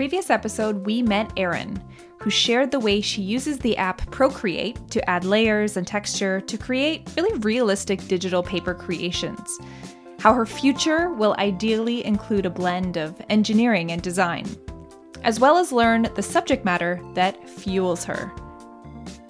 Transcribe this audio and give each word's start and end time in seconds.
Previous 0.00 0.30
episode, 0.30 0.86
we 0.86 1.02
met 1.02 1.30
Erin, 1.36 1.78
who 2.22 2.30
shared 2.30 2.70
the 2.70 2.80
way 2.80 3.02
she 3.02 3.20
uses 3.20 3.58
the 3.58 3.76
app 3.76 3.98
Procreate 4.10 4.78
to 4.88 5.10
add 5.10 5.26
layers 5.26 5.76
and 5.76 5.86
texture 5.86 6.40
to 6.40 6.56
create 6.56 7.06
really 7.18 7.38
realistic 7.40 8.08
digital 8.08 8.42
paper 8.42 8.72
creations. 8.72 9.58
How 10.18 10.32
her 10.32 10.46
future 10.46 11.10
will 11.10 11.36
ideally 11.38 12.02
include 12.06 12.46
a 12.46 12.50
blend 12.50 12.96
of 12.96 13.20
engineering 13.28 13.92
and 13.92 14.00
design, 14.00 14.46
as 15.22 15.38
well 15.38 15.58
as 15.58 15.70
learn 15.70 16.08
the 16.14 16.22
subject 16.22 16.64
matter 16.64 16.98
that 17.12 17.46
fuels 17.46 18.02
her. 18.04 18.32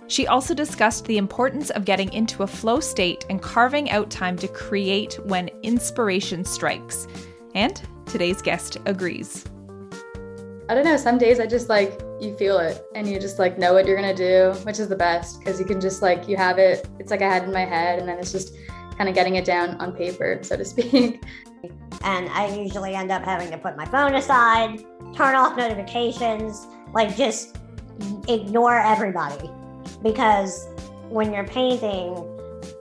She 0.06 0.28
also 0.28 0.54
discussed 0.54 1.04
the 1.06 1.18
importance 1.18 1.70
of 1.70 1.84
getting 1.84 2.12
into 2.12 2.44
a 2.44 2.46
flow 2.46 2.78
state 2.78 3.26
and 3.28 3.42
carving 3.42 3.90
out 3.90 4.08
time 4.08 4.36
to 4.36 4.46
create 4.46 5.18
when 5.24 5.50
inspiration 5.64 6.44
strikes. 6.44 7.08
And 7.56 7.82
today's 8.06 8.40
guest 8.40 8.76
agrees. 8.86 9.44
I 10.70 10.74
don't 10.74 10.84
know, 10.84 10.96
some 10.96 11.18
days 11.18 11.40
I 11.40 11.46
just 11.46 11.68
like 11.68 12.00
you 12.20 12.36
feel 12.36 12.60
it 12.60 12.86
and 12.94 13.08
you 13.08 13.18
just 13.18 13.40
like 13.40 13.58
know 13.58 13.72
what 13.72 13.86
you're 13.86 13.96
gonna 13.96 14.14
do, 14.14 14.52
which 14.62 14.78
is 14.78 14.86
the 14.86 14.94
best 14.94 15.40
because 15.40 15.58
you 15.58 15.66
can 15.66 15.80
just 15.80 16.00
like 16.00 16.28
you 16.28 16.36
have 16.36 16.58
it. 16.58 16.88
It's 17.00 17.10
like 17.10 17.22
I 17.22 17.28
had 17.28 17.42
in 17.42 17.52
my 17.52 17.64
head, 17.64 17.98
and 17.98 18.08
then 18.08 18.20
it's 18.20 18.30
just 18.30 18.54
kind 18.96 19.08
of 19.08 19.14
getting 19.16 19.34
it 19.34 19.44
down 19.44 19.70
on 19.80 19.92
paper, 19.92 20.38
so 20.42 20.56
to 20.56 20.64
speak. 20.64 21.24
And 22.04 22.28
I 22.28 22.54
usually 22.56 22.94
end 22.94 23.10
up 23.10 23.24
having 23.24 23.50
to 23.50 23.58
put 23.58 23.76
my 23.76 23.84
phone 23.84 24.14
aside, 24.14 24.78
turn 25.12 25.34
off 25.34 25.56
notifications, 25.56 26.68
like 26.94 27.16
just 27.16 27.58
ignore 28.28 28.78
everybody 28.78 29.50
because 30.02 30.68
when 31.08 31.32
you're 31.32 31.48
painting 31.48 32.16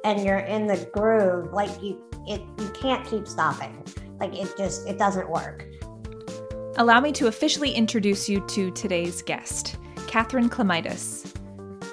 and 0.06 0.24
you're 0.24 0.38
in 0.38 0.68
the 0.68 0.88
groove, 0.94 1.52
like 1.54 1.82
you 1.82 2.00
it 2.28 2.42
you 2.60 2.70
can't 2.70 3.04
keep 3.08 3.28
stopping. 3.28 3.84
Like 4.20 4.36
it 4.36 4.56
just 4.56 4.88
it 4.88 5.00
doesn't 5.00 5.28
work 5.28 5.66
allow 6.80 7.02
me 7.02 7.12
to 7.12 7.28
officially 7.28 7.72
introduce 7.72 8.30
you 8.30 8.40
to 8.48 8.72
today's 8.72 9.22
guest, 9.22 9.76
Catherine 10.08 10.50
Clemitis. 10.50 11.36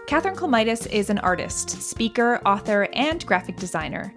Catherine 0.06 0.36
Clemitis 0.36 0.86
is 0.86 1.10
an 1.10 1.18
artist, 1.18 1.70
speaker, 1.82 2.40
author, 2.46 2.88
and 2.92 3.26
graphic 3.26 3.56
designer. 3.56 4.14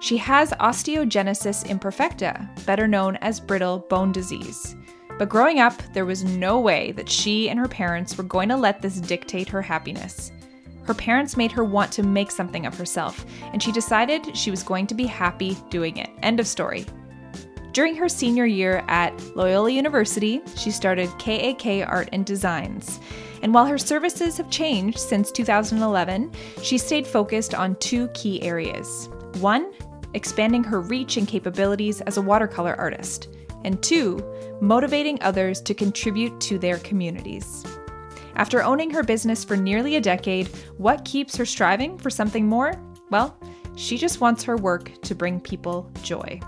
She 0.00 0.16
has 0.16 0.52
osteogenesis 0.52 1.66
imperfecta, 1.66 2.64
better 2.64 2.88
known 2.88 3.16
as 3.16 3.40
brittle 3.40 3.80
bone 3.90 4.10
disease. 4.10 4.74
But 5.18 5.28
growing 5.28 5.60
up, 5.60 5.82
there 5.92 6.06
was 6.06 6.24
no 6.24 6.60
way 6.60 6.92
that 6.92 7.10
she 7.10 7.50
and 7.50 7.58
her 7.58 7.68
parents 7.68 8.16
were 8.16 8.24
going 8.24 8.48
to 8.48 8.56
let 8.56 8.80
this 8.80 8.98
dictate 9.00 9.50
her 9.50 9.60
happiness. 9.60 10.32
Her 10.84 10.94
parents 10.94 11.36
made 11.36 11.52
her 11.52 11.64
want 11.64 11.92
to 11.92 12.02
make 12.02 12.30
something 12.30 12.64
of 12.64 12.78
herself, 12.78 13.26
and 13.52 13.62
she 13.62 13.70
decided 13.70 14.34
she 14.34 14.50
was 14.50 14.62
going 14.62 14.86
to 14.86 14.94
be 14.94 15.04
happy 15.04 15.58
doing 15.68 15.98
it. 15.98 16.08
End 16.22 16.40
of 16.40 16.46
story. 16.46 16.86
During 17.76 17.94
her 17.96 18.08
senior 18.08 18.46
year 18.46 18.82
at 18.88 19.12
Loyola 19.36 19.68
University, 19.68 20.40
she 20.56 20.70
started 20.70 21.10
KAK 21.18 21.86
Art 21.86 22.08
and 22.10 22.24
Designs. 22.24 23.00
And 23.42 23.52
while 23.52 23.66
her 23.66 23.76
services 23.76 24.38
have 24.38 24.48
changed 24.48 24.98
since 24.98 25.30
2011, 25.30 26.32
she 26.62 26.78
stayed 26.78 27.06
focused 27.06 27.54
on 27.54 27.76
two 27.76 28.08
key 28.14 28.42
areas. 28.42 29.10
One, 29.40 29.74
expanding 30.14 30.64
her 30.64 30.80
reach 30.80 31.18
and 31.18 31.28
capabilities 31.28 32.00
as 32.00 32.16
a 32.16 32.22
watercolor 32.22 32.74
artist. 32.76 33.28
And 33.62 33.82
two, 33.82 34.24
motivating 34.62 35.20
others 35.20 35.60
to 35.60 35.74
contribute 35.74 36.40
to 36.40 36.58
their 36.58 36.78
communities. 36.78 37.62
After 38.36 38.62
owning 38.62 38.88
her 38.88 39.02
business 39.02 39.44
for 39.44 39.54
nearly 39.54 39.96
a 39.96 40.00
decade, 40.00 40.48
what 40.78 41.04
keeps 41.04 41.36
her 41.36 41.44
striving 41.44 41.98
for 41.98 42.08
something 42.08 42.46
more? 42.46 42.72
Well, 43.10 43.38
she 43.74 43.98
just 43.98 44.22
wants 44.22 44.44
her 44.44 44.56
work 44.56 44.90
to 45.02 45.14
bring 45.14 45.40
people 45.40 45.90
joy. 46.02 46.40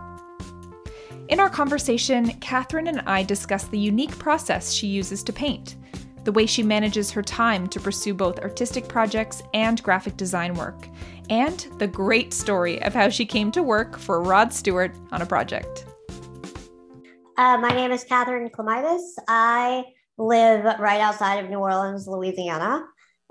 In 1.28 1.40
our 1.40 1.50
conversation, 1.50 2.30
Catherine 2.40 2.86
and 2.86 3.00
I 3.00 3.22
discuss 3.22 3.64
the 3.64 3.78
unique 3.78 4.18
process 4.18 4.72
she 4.72 4.86
uses 4.86 5.22
to 5.24 5.32
paint, 5.32 5.76
the 6.24 6.32
way 6.32 6.46
she 6.46 6.62
manages 6.62 7.10
her 7.10 7.20
time 7.20 7.66
to 7.68 7.78
pursue 7.78 8.14
both 8.14 8.38
artistic 8.38 8.88
projects 8.88 9.42
and 9.52 9.82
graphic 9.82 10.16
design 10.16 10.54
work, 10.54 10.88
and 11.28 11.68
the 11.76 11.86
great 11.86 12.32
story 12.32 12.80
of 12.80 12.94
how 12.94 13.10
she 13.10 13.26
came 13.26 13.52
to 13.52 13.62
work 13.62 13.98
for 13.98 14.22
Rod 14.22 14.54
Stewart 14.54 14.94
on 15.12 15.20
a 15.20 15.26
project. 15.26 15.84
Uh, 17.36 17.58
my 17.58 17.74
name 17.74 17.92
is 17.92 18.04
Catherine 18.04 18.48
Clemitis. 18.48 19.02
I 19.28 19.84
live 20.16 20.64
right 20.80 21.02
outside 21.02 21.44
of 21.44 21.50
New 21.50 21.58
Orleans, 21.58 22.08
Louisiana, 22.08 22.86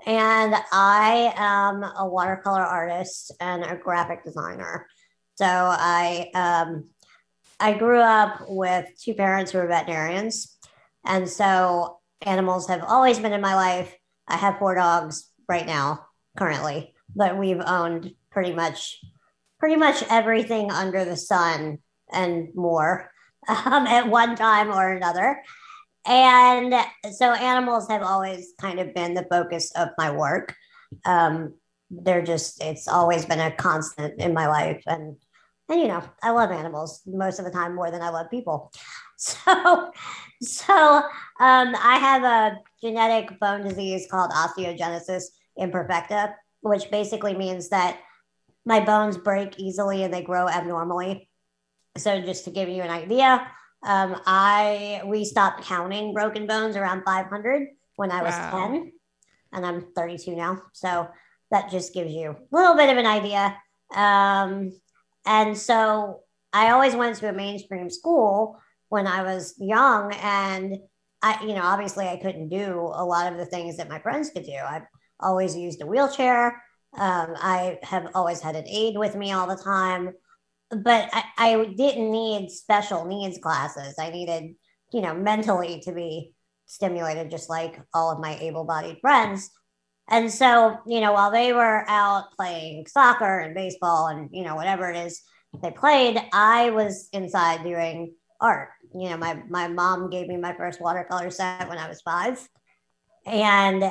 and 0.06 0.54
I 0.72 1.34
am 1.36 1.82
a 1.82 2.08
watercolor 2.08 2.62
artist 2.62 3.32
and 3.40 3.64
a 3.64 3.74
graphic 3.74 4.22
designer. 4.22 4.86
So 5.34 5.46
I 5.46 6.30
um, 6.34 6.90
I 7.60 7.72
grew 7.74 8.00
up 8.00 8.42
with 8.48 8.86
two 9.02 9.14
parents 9.14 9.50
who 9.50 9.58
were 9.58 9.66
veterinarians. 9.66 10.56
And 11.04 11.28
so 11.28 11.98
animals 12.22 12.68
have 12.68 12.84
always 12.84 13.18
been 13.18 13.32
in 13.32 13.40
my 13.40 13.54
life. 13.54 13.94
I 14.26 14.36
have 14.36 14.58
four 14.58 14.74
dogs 14.74 15.30
right 15.48 15.66
now, 15.66 16.06
currently, 16.36 16.94
but 17.16 17.38
we've 17.38 17.60
owned 17.60 18.12
pretty 18.30 18.54
much 18.54 19.00
pretty 19.58 19.76
much 19.76 20.04
everything 20.08 20.70
under 20.70 21.04
the 21.04 21.16
sun 21.16 21.78
and 22.12 22.48
more 22.54 23.10
um, 23.48 23.86
at 23.86 24.08
one 24.08 24.36
time 24.36 24.70
or 24.70 24.92
another. 24.92 25.42
And 26.06 26.74
so 27.12 27.32
animals 27.32 27.88
have 27.88 28.02
always 28.02 28.52
kind 28.60 28.78
of 28.78 28.94
been 28.94 29.14
the 29.14 29.26
focus 29.28 29.72
of 29.76 29.88
my 29.98 30.10
work. 30.10 30.54
Um, 31.04 31.54
they're 31.90 32.22
just, 32.22 32.62
it's 32.62 32.88
always 32.88 33.26
been 33.26 33.40
a 33.40 33.50
constant 33.50 34.20
in 34.20 34.32
my 34.32 34.46
life. 34.46 34.82
And 34.86 35.16
and 35.68 35.80
you 35.80 35.88
know 35.88 36.02
i 36.22 36.30
love 36.30 36.50
animals 36.50 37.02
most 37.06 37.38
of 37.38 37.44
the 37.44 37.50
time 37.50 37.74
more 37.74 37.90
than 37.90 38.02
i 38.02 38.08
love 38.08 38.30
people. 38.30 38.72
So 39.20 39.90
so 40.40 40.74
um, 41.40 41.74
i 41.74 41.98
have 41.98 42.22
a 42.22 42.58
genetic 42.80 43.40
bone 43.40 43.64
disease 43.64 44.06
called 44.08 44.30
osteogenesis 44.30 45.24
imperfecta 45.58 46.34
which 46.60 46.88
basically 46.92 47.34
means 47.34 47.68
that 47.70 47.98
my 48.64 48.78
bones 48.78 49.16
break 49.16 49.58
easily 49.58 50.04
and 50.04 50.14
they 50.14 50.22
grow 50.22 50.48
abnormally. 50.48 51.28
So 51.96 52.20
just 52.20 52.44
to 52.44 52.50
give 52.50 52.68
you 52.68 52.82
an 52.82 52.90
idea 52.90 53.50
um, 53.84 54.20
i 54.26 55.02
we 55.06 55.24
stopped 55.24 55.64
counting 55.64 56.12
broken 56.12 56.46
bones 56.46 56.76
around 56.76 57.02
500 57.04 57.68
when 57.96 58.10
i 58.10 58.22
was 58.22 58.34
wow. 58.34 58.68
10 58.68 58.92
and 59.52 59.66
i'm 59.66 59.86
32 59.96 60.36
now. 60.36 60.62
So 60.72 61.08
that 61.50 61.70
just 61.70 61.94
gives 61.94 62.12
you 62.12 62.30
a 62.30 62.56
little 62.56 62.76
bit 62.76 62.90
of 62.90 62.98
an 62.98 63.06
idea. 63.06 63.56
Um, 63.94 64.72
and 65.28 65.56
so 65.56 66.20
I 66.54 66.70
always 66.70 66.96
went 66.96 67.16
to 67.16 67.28
a 67.28 67.32
mainstream 67.34 67.90
school 67.90 68.58
when 68.88 69.06
I 69.06 69.22
was 69.22 69.54
young. 69.58 70.14
And 70.14 70.78
I, 71.22 71.44
you 71.44 71.54
know, 71.54 71.62
obviously 71.62 72.08
I 72.08 72.16
couldn't 72.16 72.48
do 72.48 72.90
a 72.94 73.04
lot 73.04 73.30
of 73.30 73.38
the 73.38 73.44
things 73.44 73.76
that 73.76 73.90
my 73.90 73.98
friends 73.98 74.30
could 74.30 74.44
do. 74.44 74.56
I've 74.56 74.86
always 75.20 75.54
used 75.54 75.82
a 75.82 75.86
wheelchair. 75.86 76.62
Um, 76.96 77.34
I 77.36 77.78
have 77.82 78.08
always 78.14 78.40
had 78.40 78.56
an 78.56 78.66
aide 78.66 78.96
with 78.96 79.14
me 79.16 79.32
all 79.32 79.46
the 79.46 79.62
time. 79.62 80.14
But 80.70 81.10
I, 81.12 81.24
I 81.36 81.74
didn't 81.76 82.10
need 82.10 82.50
special 82.50 83.04
needs 83.04 83.38
classes. 83.38 83.96
I 83.98 84.10
needed, 84.10 84.54
you 84.92 85.02
know, 85.02 85.14
mentally 85.14 85.80
to 85.84 85.92
be 85.92 86.32
stimulated 86.64 87.30
just 87.30 87.50
like 87.50 87.80
all 87.92 88.10
of 88.10 88.20
my 88.20 88.36
able 88.38 88.64
bodied 88.64 88.98
friends. 89.02 89.50
And 90.08 90.32
so, 90.32 90.78
you 90.86 91.00
know, 91.00 91.12
while 91.12 91.30
they 91.30 91.52
were 91.52 91.84
out 91.86 92.32
playing 92.34 92.86
soccer 92.86 93.40
and 93.40 93.54
baseball 93.54 94.08
and, 94.08 94.30
you 94.32 94.42
know, 94.42 94.56
whatever 94.56 94.90
it 94.90 94.96
is 94.96 95.22
they 95.62 95.70
played, 95.70 96.18
I 96.32 96.70
was 96.70 97.08
inside 97.12 97.62
doing 97.62 98.14
art. 98.40 98.70
You 98.94 99.10
know, 99.10 99.18
my, 99.18 99.42
my 99.48 99.68
mom 99.68 100.08
gave 100.08 100.28
me 100.28 100.38
my 100.38 100.54
first 100.54 100.80
watercolor 100.80 101.30
set 101.30 101.68
when 101.68 101.76
I 101.76 101.88
was 101.88 102.00
five. 102.00 102.46
And 103.26 103.84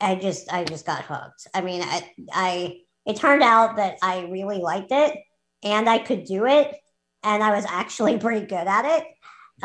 I 0.00 0.14
just, 0.14 0.52
I 0.52 0.62
just 0.64 0.86
got 0.86 1.02
hooked. 1.02 1.48
I 1.52 1.60
mean, 1.60 1.82
I, 1.82 2.08
I, 2.32 2.80
it 3.04 3.16
turned 3.16 3.42
out 3.42 3.76
that 3.76 3.98
I 4.00 4.28
really 4.30 4.58
liked 4.58 4.92
it 4.92 5.18
and 5.64 5.88
I 5.88 5.98
could 5.98 6.24
do 6.24 6.46
it. 6.46 6.76
And 7.24 7.42
I 7.42 7.54
was 7.54 7.64
actually 7.68 8.18
pretty 8.20 8.46
good 8.46 8.66
at 8.68 8.84
it. 8.84 9.04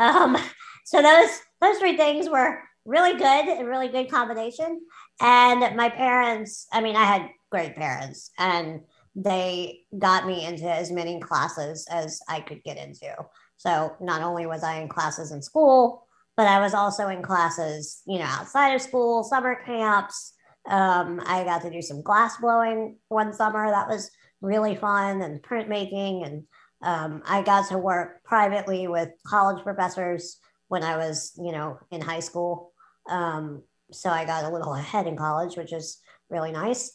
Um, 0.00 0.36
so 0.84 1.02
those, 1.02 1.30
those 1.60 1.78
three 1.78 1.96
things 1.96 2.28
were 2.28 2.62
really 2.84 3.12
good, 3.16 3.60
a 3.60 3.64
really 3.64 3.88
good 3.88 4.10
combination. 4.10 4.80
And 5.20 5.76
my 5.76 5.88
parents, 5.90 6.66
I 6.72 6.80
mean, 6.80 6.96
I 6.96 7.04
had 7.04 7.28
great 7.50 7.76
parents 7.76 8.30
and 8.38 8.80
they 9.14 9.80
got 9.98 10.26
me 10.26 10.46
into 10.46 10.70
as 10.70 10.90
many 10.90 11.20
classes 11.20 11.86
as 11.90 12.20
I 12.28 12.40
could 12.40 12.62
get 12.62 12.78
into. 12.78 13.14
So 13.56 13.94
not 14.00 14.22
only 14.22 14.46
was 14.46 14.62
I 14.62 14.80
in 14.80 14.88
classes 14.88 15.32
in 15.32 15.42
school, 15.42 16.06
but 16.36 16.46
I 16.46 16.60
was 16.60 16.72
also 16.72 17.08
in 17.08 17.22
classes, 17.22 18.02
you 18.06 18.18
know, 18.18 18.24
outside 18.24 18.74
of 18.74 18.80
school, 18.80 19.24
summer 19.24 19.56
camps. 19.66 20.32
Um, 20.68 21.20
I 21.26 21.44
got 21.44 21.62
to 21.62 21.70
do 21.70 21.82
some 21.82 22.02
glass 22.02 22.36
blowing 22.38 22.96
one 23.08 23.32
summer. 23.32 23.68
That 23.68 23.88
was 23.88 24.10
really 24.40 24.76
fun, 24.76 25.20
and 25.22 25.42
printmaking. 25.42 26.26
And 26.26 26.44
um, 26.82 27.22
I 27.26 27.42
got 27.42 27.68
to 27.68 27.78
work 27.78 28.24
privately 28.24 28.86
with 28.86 29.10
college 29.26 29.62
professors 29.62 30.38
when 30.68 30.82
I 30.82 30.96
was, 30.96 31.32
you 31.36 31.52
know, 31.52 31.78
in 31.90 32.00
high 32.00 32.20
school. 32.20 32.72
Um, 33.08 33.62
so 33.92 34.10
I 34.10 34.24
got 34.24 34.44
a 34.44 34.50
little 34.50 34.74
ahead 34.74 35.06
in 35.06 35.16
college, 35.16 35.56
which 35.56 35.72
is 35.72 35.98
really 36.28 36.52
nice. 36.52 36.92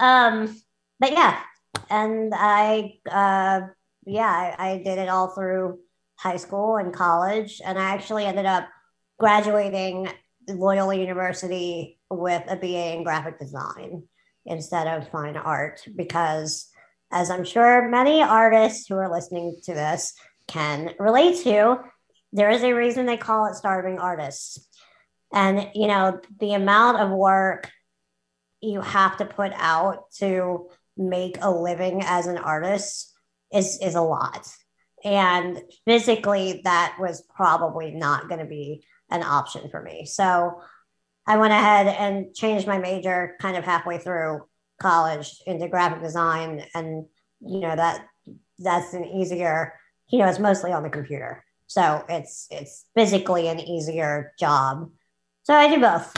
Um, 0.00 0.56
but 1.00 1.12
yeah, 1.12 1.40
and 1.90 2.32
I, 2.34 2.98
uh, 3.10 3.68
yeah, 4.06 4.54
I, 4.58 4.70
I 4.70 4.76
did 4.78 4.98
it 4.98 5.08
all 5.08 5.28
through 5.28 5.78
high 6.18 6.36
school 6.36 6.76
and 6.76 6.92
college, 6.92 7.60
and 7.64 7.78
I 7.78 7.90
actually 7.90 8.24
ended 8.24 8.46
up 8.46 8.68
graduating 9.18 10.08
Loyola 10.48 10.94
University 10.94 11.98
with 12.10 12.42
a 12.48 12.56
BA 12.56 12.96
in 12.96 13.04
graphic 13.04 13.38
design 13.38 14.04
instead 14.44 14.86
of 14.86 15.10
fine 15.10 15.36
art 15.36 15.82
because 15.96 16.70
as 17.10 17.30
I'm 17.30 17.44
sure 17.44 17.88
many 17.88 18.22
artists 18.22 18.86
who 18.86 18.94
are 18.96 19.10
listening 19.10 19.58
to 19.64 19.74
this 19.74 20.12
can 20.48 20.94
relate 20.98 21.42
to, 21.44 21.78
there 22.32 22.50
is 22.50 22.62
a 22.62 22.72
reason 22.72 23.06
they 23.06 23.16
call 23.16 23.46
it 23.46 23.54
starving 23.54 23.98
artists. 23.98 24.68
And, 25.32 25.70
you 25.74 25.86
know, 25.88 26.20
the 26.40 26.54
amount 26.54 26.98
of 26.98 27.10
work 27.10 27.70
you 28.60 28.80
have 28.80 29.16
to 29.18 29.24
put 29.24 29.52
out 29.54 30.10
to 30.18 30.68
make 30.96 31.36
a 31.40 31.50
living 31.50 32.02
as 32.04 32.26
an 32.26 32.38
artist 32.38 33.12
is, 33.52 33.78
is 33.82 33.94
a 33.94 34.00
lot. 34.00 34.48
And 35.04 35.62
physically, 35.84 36.62
that 36.64 36.96
was 36.98 37.22
probably 37.34 37.92
not 37.92 38.28
going 38.28 38.40
to 38.40 38.46
be 38.46 38.84
an 39.10 39.22
option 39.22 39.68
for 39.70 39.82
me. 39.82 40.06
So 40.06 40.60
I 41.26 41.36
went 41.36 41.52
ahead 41.52 41.86
and 41.86 42.34
changed 42.34 42.66
my 42.66 42.78
major 42.78 43.36
kind 43.40 43.56
of 43.56 43.64
halfway 43.64 43.98
through 43.98 44.42
college 44.80 45.40
into 45.46 45.68
graphic 45.68 46.02
design. 46.02 46.64
And, 46.74 47.06
you 47.40 47.60
know, 47.60 47.74
that 47.74 48.06
that's 48.58 48.94
an 48.94 49.04
easier, 49.04 49.74
you 50.08 50.18
know, 50.18 50.26
it's 50.26 50.38
mostly 50.38 50.72
on 50.72 50.82
the 50.82 50.90
computer. 50.90 51.44
So 51.66 52.04
it's 52.08 52.46
it's 52.50 52.86
physically 52.94 53.48
an 53.48 53.60
easier 53.60 54.32
job. 54.38 54.90
So 55.46 55.54
I 55.54 55.72
do 55.72 55.80
both. 55.80 56.12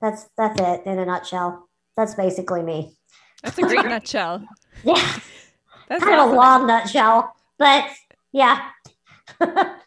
That's 0.00 0.28
that's 0.38 0.60
it 0.60 0.86
in 0.86 1.00
a 1.00 1.04
nutshell. 1.04 1.68
That's 1.96 2.14
basically 2.14 2.62
me. 2.62 2.96
That's 3.42 3.58
a 3.58 3.62
great 3.62 3.86
nutshell. 3.86 4.44
Yeah. 4.84 4.94
That's 5.88 6.02
kind 6.02 6.16
awesome. 6.16 6.30
of 6.30 6.34
a 6.34 6.36
long 6.36 6.66
nutshell, 6.66 7.34
but 7.58 7.86
yeah. 8.32 8.70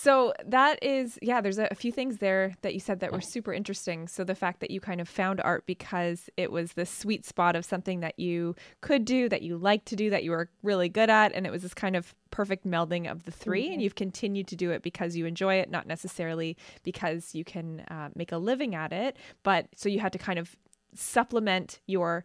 So 0.00 0.32
that 0.46 0.80
is, 0.80 1.18
yeah, 1.22 1.40
there's 1.40 1.58
a, 1.58 1.74
few 1.74 1.90
things 1.90 2.18
there 2.18 2.54
that 2.62 2.72
you 2.72 2.78
said 2.78 3.00
that 3.00 3.10
were 3.10 3.20
super 3.20 3.52
interesting. 3.52 4.06
So 4.06 4.22
the 4.22 4.36
fact 4.36 4.60
that 4.60 4.70
you 4.70 4.80
kind 4.80 5.00
of 5.00 5.08
found 5.08 5.40
art 5.40 5.66
because 5.66 6.30
it 6.36 6.52
was 6.52 6.74
the 6.74 6.86
sweet 6.86 7.26
spot 7.26 7.56
of 7.56 7.64
something 7.64 7.98
that 7.98 8.16
you 8.16 8.54
could 8.80 9.04
do, 9.04 9.28
that 9.28 9.42
you 9.42 9.56
liked 9.56 9.86
to 9.86 9.96
do, 9.96 10.08
that 10.10 10.22
you 10.22 10.30
were 10.30 10.50
really 10.62 10.88
good 10.88 11.10
at. 11.10 11.32
And 11.32 11.48
it 11.48 11.50
was 11.50 11.62
this 11.62 11.74
kind 11.74 11.96
of 11.96 12.14
perfect 12.30 12.64
melding 12.64 13.10
of 13.10 13.24
the 13.24 13.32
3 13.32 13.60
mm-hmm. 13.60 13.72
And 13.72 13.82
you've 13.82 13.96
continued 13.96 14.46
to 14.46 14.56
do 14.56 14.70
it 14.70 14.82
because 14.82 15.16
you 15.16 15.26
enjoy 15.26 15.56
it, 15.56 15.68
not 15.68 15.88
necessarily 15.88 16.56
because 16.84 17.34
you 17.34 17.42
can 17.42 17.80
uh, 17.90 18.10
make 18.14 18.30
a 18.30 18.38
living 18.38 18.76
at 18.76 18.92
it. 18.92 19.16
But 19.42 19.66
so 19.74 19.88
you 19.88 19.98
had 19.98 20.12
to 20.12 20.18
kind 20.18 20.38
of 20.38 20.54
supplement 20.94 21.80
your 21.88 22.24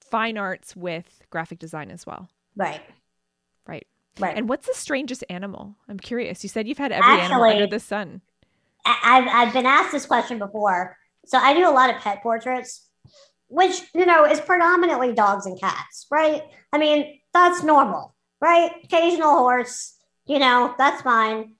fine 0.00 0.36
arts 0.36 0.74
with 0.74 1.22
graphic 1.30 1.60
design 1.60 1.92
as 1.92 2.04
well. 2.04 2.28
Right. 2.56 2.80
Right. 3.68 3.86
Right. 4.18 4.36
And 4.36 4.48
what's 4.48 4.66
the 4.66 4.74
strangest 4.74 5.24
animal? 5.30 5.76
I'm 5.88 5.98
curious. 5.98 6.42
You 6.42 6.48
said 6.48 6.66
you've 6.66 6.78
had 6.78 6.92
every 6.92 7.12
Actually, 7.12 7.24
animal 7.24 7.50
under 7.50 7.66
the 7.66 7.80
sun. 7.80 8.20
I've, 8.84 9.28
I've 9.28 9.52
been 9.52 9.66
asked 9.66 9.92
this 9.92 10.06
question 10.06 10.38
before. 10.38 10.96
So 11.26 11.38
I 11.38 11.54
do 11.54 11.68
a 11.68 11.70
lot 11.70 11.90
of 11.90 11.96
pet 12.00 12.22
portraits, 12.22 12.86
which, 13.48 13.80
you 13.94 14.06
know, 14.06 14.24
is 14.24 14.40
predominantly 14.40 15.12
dogs 15.12 15.46
and 15.46 15.60
cats, 15.60 16.06
right? 16.10 16.42
I 16.72 16.78
mean, 16.78 17.20
that's 17.32 17.62
normal, 17.62 18.14
right? 18.40 18.72
Occasional 18.84 19.36
horse, 19.36 19.96
you 20.26 20.38
know, 20.38 20.74
that's 20.78 21.02
fine. 21.02 21.54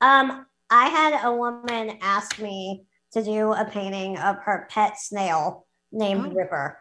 Um, 0.00 0.46
I 0.70 0.88
had 0.88 1.24
a 1.24 1.32
woman 1.32 1.98
ask 2.02 2.38
me 2.38 2.84
to 3.12 3.22
do 3.22 3.52
a 3.52 3.64
painting 3.64 4.18
of 4.18 4.36
her 4.44 4.66
pet 4.70 4.98
snail 4.98 5.66
named 5.92 6.26
oh. 6.26 6.34
Ripper 6.34 6.78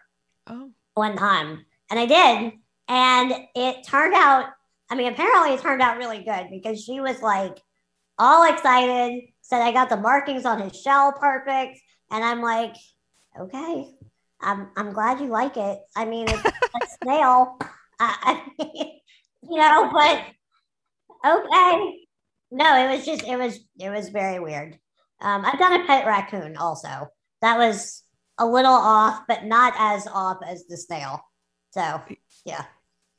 oh. 0.48 0.72
one 0.96 1.16
time. 1.16 1.66
And 1.90 2.00
I 2.00 2.06
did. 2.06 2.54
And 2.88 3.34
it 3.56 3.86
turned 3.88 4.16
out 4.16 4.48
I 4.90 4.96
mean, 4.96 5.12
apparently 5.12 5.54
it 5.54 5.62
turned 5.62 5.82
out 5.82 5.98
really 5.98 6.24
good 6.24 6.48
because 6.52 6.84
she 6.84 7.00
was 7.00 7.22
like 7.22 7.60
all 8.18 8.52
excited, 8.52 9.24
said 9.42 9.62
I 9.62 9.72
got 9.72 9.90
the 9.90 9.98
markings 9.98 10.46
on 10.46 10.62
his 10.62 10.80
shell 10.80 11.14
perfect. 11.14 11.80
And 12.12 12.24
I'm 12.24 12.42
like, 12.42 12.76
okay, 13.40 13.88
I'm, 14.42 14.70
I'm 14.76 14.94
glad 14.94 15.20
you 15.20 15.28
like 15.28 15.58
it. 15.58 15.80
I 15.96 16.06
mean, 16.06 16.28
it's 16.30 16.46
a 16.46 16.52
snail, 17.04 17.58
I 18.00 18.44
mean, 18.60 19.00
you 19.50 19.58
know, 19.58 19.90
but 19.92 20.22
okay. 21.26 22.00
No, 22.52 22.78
it 22.78 22.96
was 22.96 23.06
just, 23.06 23.24
it 23.24 23.38
was, 23.38 23.60
it 23.80 23.90
was 23.90 24.10
very 24.10 24.40
weird. 24.40 24.78
Um, 25.20 25.44
I've 25.46 25.58
done 25.58 25.82
a 25.82 25.86
pet 25.86 26.06
raccoon 26.06 26.58
also. 26.58 27.08
That 27.42 27.58
was 27.58 28.04
a 28.38 28.46
little 28.46 28.74
off, 28.74 29.24
but 29.28 29.46
not 29.46 29.74
as 29.78 30.08
off 30.08 30.38
as 30.46 30.66
the 30.68 30.78
snail. 30.78 31.22
So, 31.72 32.02
yeah. 32.46 32.66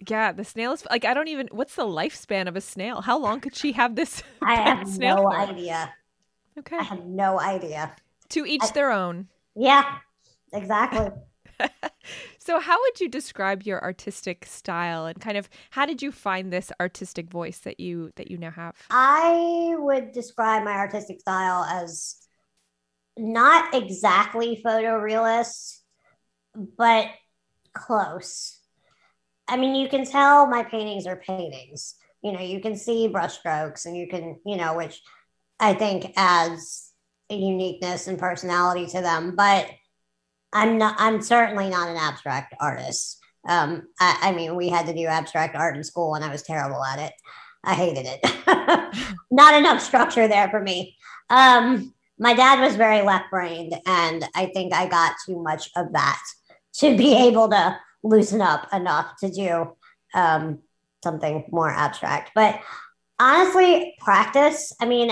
Yeah, 0.09 0.33
the 0.33 0.45
snail 0.45 0.73
is 0.73 0.85
like 0.91 1.05
I 1.05 1.15
don't 1.15 1.29
even. 1.29 1.49
What's 1.53 1.77
the 1.77 1.85
lifespan 1.85 2.49
of 2.49 2.57
a 2.57 2.61
snail? 2.61 3.01
How 3.01 3.19
long 3.19 3.41
could 3.41 3.55
she 3.55 3.73
have 3.73 3.95
this? 3.97 4.23
I 4.43 4.57
have 4.57 4.89
snail 4.89 5.17
no 5.17 5.23
for? 5.23 5.37
idea. 5.37 5.95
Okay, 6.59 6.79
I 6.79 6.83
have 6.83 7.05
no 7.07 7.41
idea. 7.41 7.95
To 8.31 8.45
each 8.45 8.63
I, 8.63 8.71
their 8.73 8.91
own. 8.91 9.29
Yeah, 9.55 9.85
exactly. 10.53 11.09
so, 12.39 12.61
how 12.61 12.81
would 12.81 13.01
you 13.01 13.09
describe 13.09 13.63
your 13.63 13.83
artistic 13.83 14.45
style, 14.47 15.07
and 15.07 15.21
kind 15.21 15.37
of 15.37 15.49
how 15.71 15.87
did 15.87 16.03
you 16.03 16.11
find 16.11 16.53
this 16.53 16.73
artistic 16.81 17.31
voice 17.31 17.59
that 17.59 17.79
you 17.79 18.13
that 18.17 18.31
you 18.31 18.39
now 18.39 18.51
have? 18.51 18.75
I 18.91 19.75
would 19.79 20.13
describe 20.13 20.65
my 20.65 20.73
artistic 20.73 21.21
style 21.21 21.65
as 21.65 22.17
not 23.17 23.75
exactly 23.75 24.61
photorealist, 24.65 25.79
but 26.55 27.07
close. 27.73 28.61
I 29.49 29.57
mean, 29.57 29.75
you 29.75 29.89
can 29.89 30.05
tell 30.05 30.47
my 30.47 30.63
paintings 30.63 31.07
are 31.07 31.17
paintings. 31.17 31.95
You 32.23 32.33
know, 32.33 32.41
you 32.41 32.61
can 32.61 32.77
see 32.77 33.09
brushstrokes 33.09 33.87
and 33.87 33.97
you 33.97 34.09
can, 34.09 34.41
you 34.47 34.57
know, 34.57 34.75
which 34.75 35.03
I 35.61 35.75
think 35.75 36.13
adds 36.17 36.93
a 37.31 37.35
uniqueness 37.35 38.07
and 38.07 38.19
personality 38.19 38.87
to 38.87 39.01
them. 39.01 39.35
But 39.37 39.69
I'm 40.53 40.79
not, 40.79 40.97
I'm 40.99 41.21
certainly 41.21 41.69
not 41.69 41.89
an 41.89 41.97
abstract 41.97 42.55
artist. 42.61 43.19
Um, 43.47 43.83
I, 44.01 44.19
I 44.23 44.33
mean, 44.33 44.57
we 44.57 44.69
had 44.69 44.87
to 44.87 44.95
do 44.95 45.07
abstract 45.07 45.55
art 45.55 45.77
in 45.77 45.85
school 45.85 46.15
and 46.15 46.25
I 46.25 46.31
was 46.31 46.43
terrible 46.43 46.83
at 46.83 46.99
it. 46.99 47.13
I 47.63 47.75
hated 47.75 48.07
it. 48.07 49.17
not 49.31 49.55
enough 49.55 49.83
structure 49.83 50.29
there 50.29 50.49
for 50.49 50.61
me. 50.61 50.97
Um, 51.31 51.95
my 52.19 52.35
dad 52.35 52.61
was 52.61 52.77
very 52.77 53.03
left 53.03 53.31
brained, 53.31 53.75
and 53.87 54.25
I 54.35 54.47
think 54.47 54.73
I 54.73 54.87
got 54.87 55.15
too 55.27 55.43
much 55.43 55.71
of 55.77 55.93
that 55.93 56.23
to 56.75 56.97
be 56.97 57.15
able 57.27 57.49
to 57.51 57.79
loosen 58.05 58.41
up 58.41 58.69
enough 58.73 59.17
to 59.21 59.31
do 59.31 59.73
um, 60.15 60.61
something 61.03 61.45
more 61.51 61.71
abstract. 61.71 62.31
But 62.35 62.61
honestly, 63.19 63.97
practice. 63.99 64.73
I 64.81 64.87
mean, 64.87 65.11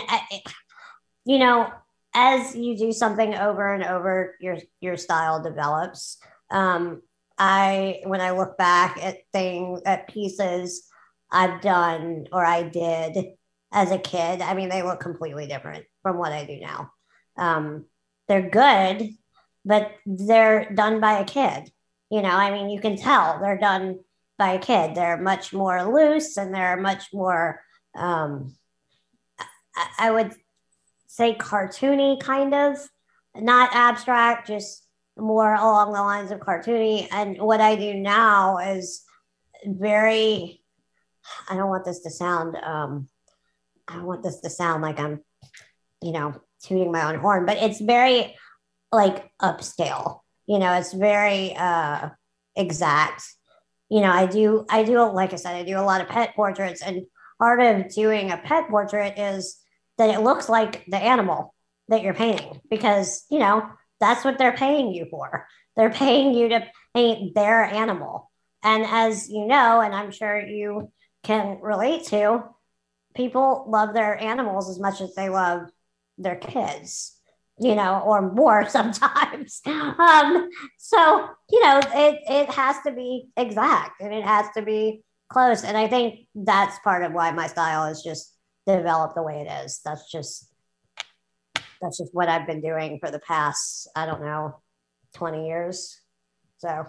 you 1.24 1.38
know, 1.38 1.72
as 2.14 2.54
you 2.54 2.76
do 2.76 2.92
something 2.92 3.34
over 3.34 3.72
and 3.74 3.84
over, 3.84 4.36
your 4.40 4.58
your 4.80 4.96
style 4.96 5.42
develops. 5.42 6.18
Um, 6.50 7.02
I 7.38 8.00
when 8.04 8.20
I 8.20 8.30
look 8.32 8.56
back 8.58 9.02
at 9.02 9.18
things 9.32 9.80
at 9.86 10.08
pieces 10.08 10.86
I've 11.30 11.60
done 11.62 12.26
or 12.30 12.44
I 12.44 12.62
did 12.62 13.16
as 13.72 13.90
a 13.90 13.98
kid, 13.98 14.42
I 14.42 14.54
mean, 14.54 14.68
they 14.68 14.82
look 14.82 15.00
completely 15.00 15.46
different 15.46 15.86
from 16.02 16.18
what 16.18 16.32
I 16.32 16.44
do 16.44 16.60
now. 16.60 16.92
Um, 17.38 17.86
they're 18.28 18.50
good, 18.50 19.08
but 19.64 19.92
they're 20.04 20.70
done 20.74 21.00
by 21.00 21.20
a 21.20 21.24
kid. 21.24 21.72
You 22.12 22.20
know, 22.20 22.28
I 22.28 22.50
mean, 22.50 22.68
you 22.68 22.78
can 22.78 22.96
tell 22.96 23.40
they're 23.40 23.56
done 23.56 24.00
by 24.36 24.52
a 24.52 24.58
kid. 24.58 24.94
They're 24.94 25.16
much 25.16 25.54
more 25.54 25.82
loose 25.90 26.36
and 26.36 26.54
they're 26.54 26.76
much 26.76 27.04
more, 27.10 27.62
um, 27.96 28.54
I 29.98 30.10
would 30.10 30.34
say, 31.06 31.34
cartoony 31.34 32.20
kind 32.20 32.52
of, 32.52 32.76
not 33.34 33.74
abstract, 33.74 34.48
just 34.48 34.86
more 35.16 35.54
along 35.54 35.94
the 35.94 36.02
lines 36.02 36.30
of 36.30 36.40
cartoony. 36.40 37.08
And 37.10 37.40
what 37.40 37.62
I 37.62 37.76
do 37.76 37.94
now 37.94 38.58
is 38.58 39.04
very, 39.64 40.62
I 41.48 41.56
don't 41.56 41.70
want 41.70 41.86
this 41.86 42.00
to 42.00 42.10
sound, 42.10 42.56
um, 42.56 43.08
I 43.88 43.94
don't 43.94 44.04
want 44.04 44.22
this 44.22 44.40
to 44.40 44.50
sound 44.50 44.82
like 44.82 45.00
I'm, 45.00 45.20
you 46.02 46.12
know, 46.12 46.34
tooting 46.62 46.92
my 46.92 47.10
own 47.10 47.20
horn, 47.20 47.46
but 47.46 47.56
it's 47.56 47.80
very 47.80 48.36
like 48.92 49.30
upscale 49.40 50.21
you 50.46 50.58
know 50.58 50.72
it's 50.74 50.92
very 50.92 51.54
uh 51.56 52.10
exact 52.56 53.22
you 53.92 54.00
know, 54.00 54.10
I 54.10 54.24
do, 54.24 54.64
I 54.70 54.84
do, 54.84 55.02
like 55.02 55.34
I 55.34 55.36
said, 55.36 55.54
I 55.54 55.64
do 55.64 55.78
a 55.78 55.84
lot 55.84 56.00
of 56.00 56.08
pet 56.08 56.34
portraits, 56.34 56.80
and 56.80 57.02
part 57.38 57.60
of 57.60 57.94
doing 57.94 58.30
a 58.30 58.38
pet 58.38 58.70
portrait 58.70 59.18
is 59.18 59.58
that 59.98 60.08
it 60.08 60.22
looks 60.22 60.48
like 60.48 60.86
the 60.86 60.96
animal 60.96 61.54
that 61.88 62.00
you're 62.00 62.14
painting 62.14 62.58
because, 62.70 63.26
you 63.30 63.38
know, 63.38 63.68
that's 64.00 64.24
what 64.24 64.38
they're 64.38 64.56
paying 64.56 64.94
you 64.94 65.08
for. 65.10 65.46
They're 65.76 65.90
paying 65.90 66.32
you 66.32 66.48
to 66.48 66.66
paint 66.94 67.34
their 67.34 67.64
animal. 67.64 68.30
And 68.64 68.86
as 68.86 69.28
you 69.28 69.46
know, 69.46 69.82
and 69.82 69.94
I'm 69.94 70.10
sure 70.10 70.40
you 70.40 70.90
can 71.22 71.58
relate 71.60 72.04
to, 72.06 72.44
people 73.14 73.66
love 73.68 73.92
their 73.92 74.18
animals 74.18 74.70
as 74.70 74.80
much 74.80 75.02
as 75.02 75.14
they 75.14 75.28
love 75.28 75.68
their 76.16 76.36
kids 76.36 77.14
you 77.62 77.74
know, 77.74 78.00
or 78.04 78.32
more 78.32 78.68
sometimes. 78.68 79.60
Um, 79.66 80.48
so, 80.78 81.28
you 81.50 81.62
know, 81.62 81.80
it, 81.94 82.20
it 82.28 82.50
has 82.50 82.76
to 82.86 82.92
be 82.92 83.28
exact 83.36 84.00
and 84.00 84.12
it 84.12 84.24
has 84.24 84.46
to 84.56 84.62
be 84.62 85.02
close. 85.28 85.64
And 85.64 85.76
I 85.76 85.88
think 85.88 86.26
that's 86.34 86.78
part 86.80 87.04
of 87.04 87.12
why 87.12 87.30
my 87.30 87.46
style 87.46 87.86
is 87.86 88.02
just 88.02 88.34
developed 88.66 89.14
the 89.14 89.22
way 89.22 89.44
it 89.46 89.64
is. 89.64 89.80
That's 89.84 90.10
just, 90.10 90.52
that's 91.80 91.98
just 91.98 92.14
what 92.14 92.28
I've 92.28 92.46
been 92.46 92.60
doing 92.60 92.98
for 93.00 93.10
the 93.10 93.18
past, 93.20 93.88
I 93.96 94.06
don't 94.06 94.22
know, 94.22 94.60
20 95.14 95.46
years. 95.46 95.98
So, 96.58 96.86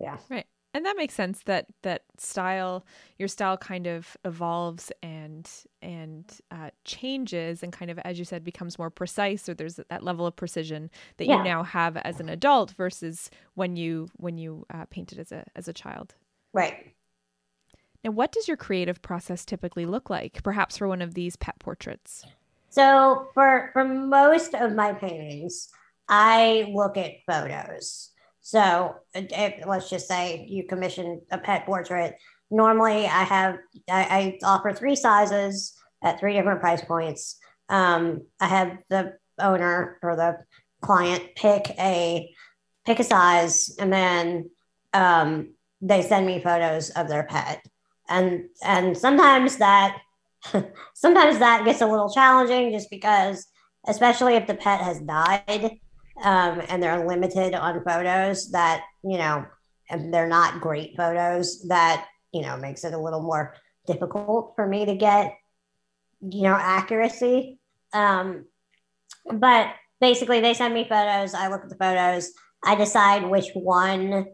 yeah. 0.00 0.18
Right 0.28 0.46
and 0.74 0.84
that 0.84 0.96
makes 0.96 1.14
sense 1.14 1.40
that 1.44 1.66
that 1.82 2.02
style 2.18 2.84
your 3.18 3.28
style 3.28 3.56
kind 3.56 3.86
of 3.86 4.16
evolves 4.24 4.92
and 5.02 5.48
and 5.82 6.40
uh, 6.50 6.70
changes 6.84 7.62
and 7.62 7.72
kind 7.72 7.90
of 7.90 7.98
as 8.00 8.18
you 8.18 8.24
said 8.24 8.44
becomes 8.44 8.78
more 8.78 8.90
precise 8.90 9.48
or 9.48 9.54
there's 9.54 9.76
that 9.88 10.02
level 10.02 10.26
of 10.26 10.36
precision 10.36 10.90
that 11.16 11.26
yeah. 11.26 11.38
you 11.38 11.44
now 11.44 11.62
have 11.62 11.96
as 11.98 12.20
an 12.20 12.28
adult 12.28 12.72
versus 12.72 13.30
when 13.54 13.76
you 13.76 14.08
when 14.16 14.38
you 14.38 14.66
uh, 14.72 14.84
painted 14.90 15.18
as 15.18 15.32
a 15.32 15.44
as 15.56 15.68
a 15.68 15.72
child. 15.72 16.14
Right. 16.52 16.94
Now 18.04 18.10
what 18.10 18.32
does 18.32 18.46
your 18.48 18.56
creative 18.56 19.02
process 19.02 19.44
typically 19.44 19.86
look 19.86 20.10
like 20.10 20.42
perhaps 20.42 20.78
for 20.78 20.88
one 20.88 21.02
of 21.02 21.14
these 21.14 21.36
pet 21.36 21.58
portraits? 21.58 22.24
So 22.70 23.28
for 23.34 23.70
for 23.72 23.84
most 23.84 24.54
of 24.54 24.74
my 24.74 24.92
paintings 24.92 25.68
i 26.10 26.70
look 26.74 26.96
at 26.96 27.12
photos 27.26 28.12
so 28.48 28.94
if, 29.12 29.66
let's 29.66 29.90
just 29.90 30.08
say 30.08 30.46
you 30.48 30.64
commission 30.64 31.20
a 31.30 31.36
pet 31.36 31.66
portrait. 31.66 32.16
Normally, 32.50 33.04
I 33.04 33.22
have 33.24 33.58
I, 33.90 34.00
I 34.00 34.38
offer 34.42 34.72
three 34.72 34.96
sizes 34.96 35.74
at 36.02 36.18
three 36.18 36.32
different 36.32 36.60
price 36.60 36.82
points. 36.82 37.38
Um, 37.68 38.22
I 38.40 38.46
have 38.46 38.78
the 38.88 39.18
owner 39.38 39.98
or 40.02 40.16
the 40.16 40.38
client 40.80 41.34
pick 41.36 41.68
a 41.78 42.34
pick 42.86 43.00
a 43.00 43.04
size, 43.04 43.76
and 43.78 43.92
then 43.92 44.48
um, 44.94 45.52
they 45.82 46.00
send 46.00 46.26
me 46.26 46.40
photos 46.40 46.88
of 46.88 47.06
their 47.06 47.24
pet, 47.24 47.62
and 48.08 48.44
and 48.64 48.96
sometimes 48.96 49.58
that 49.58 49.98
sometimes 50.94 51.38
that 51.40 51.66
gets 51.66 51.82
a 51.82 51.86
little 51.86 52.10
challenging 52.10 52.72
just 52.72 52.88
because, 52.88 53.46
especially 53.86 54.36
if 54.36 54.46
the 54.46 54.54
pet 54.54 54.80
has 54.80 55.00
died 55.00 55.80
um, 56.22 56.62
and 56.68 56.82
they're 56.82 57.06
limited 57.06 57.54
on 57.54 57.82
photos 57.84 58.50
that 58.50 58.84
you 59.04 59.18
know 59.18 59.44
they're 60.10 60.28
not 60.28 60.60
great 60.60 60.96
photos 60.96 61.62
that 61.68 62.06
you 62.32 62.42
know 62.42 62.56
makes 62.56 62.84
it 62.84 62.92
a 62.92 62.98
little 62.98 63.22
more 63.22 63.54
difficult 63.86 64.52
for 64.56 64.66
me 64.66 64.84
to 64.86 64.94
get 64.94 65.34
you 66.20 66.42
know 66.42 66.54
accuracy. 66.54 67.58
Um, 67.92 68.46
but 69.32 69.74
basically 70.00 70.40
they 70.40 70.54
send 70.54 70.74
me 70.74 70.86
photos. 70.88 71.34
I 71.34 71.48
look 71.48 71.62
at 71.62 71.68
the 71.68 71.76
photos. 71.76 72.32
I 72.64 72.74
decide 72.74 73.24
which 73.24 73.50
one 73.54 74.26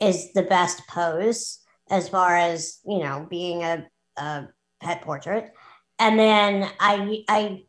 is 0.00 0.32
the 0.32 0.42
best 0.42 0.86
pose 0.88 1.60
as 1.90 2.08
far 2.08 2.36
as 2.36 2.78
you 2.86 2.98
know 2.98 3.26
being 3.28 3.62
a, 3.62 3.86
a 4.16 4.48
pet 4.80 5.02
portrait. 5.02 5.52
And 5.98 6.18
then 6.18 6.68
i 6.80 7.24
i 7.28 7.62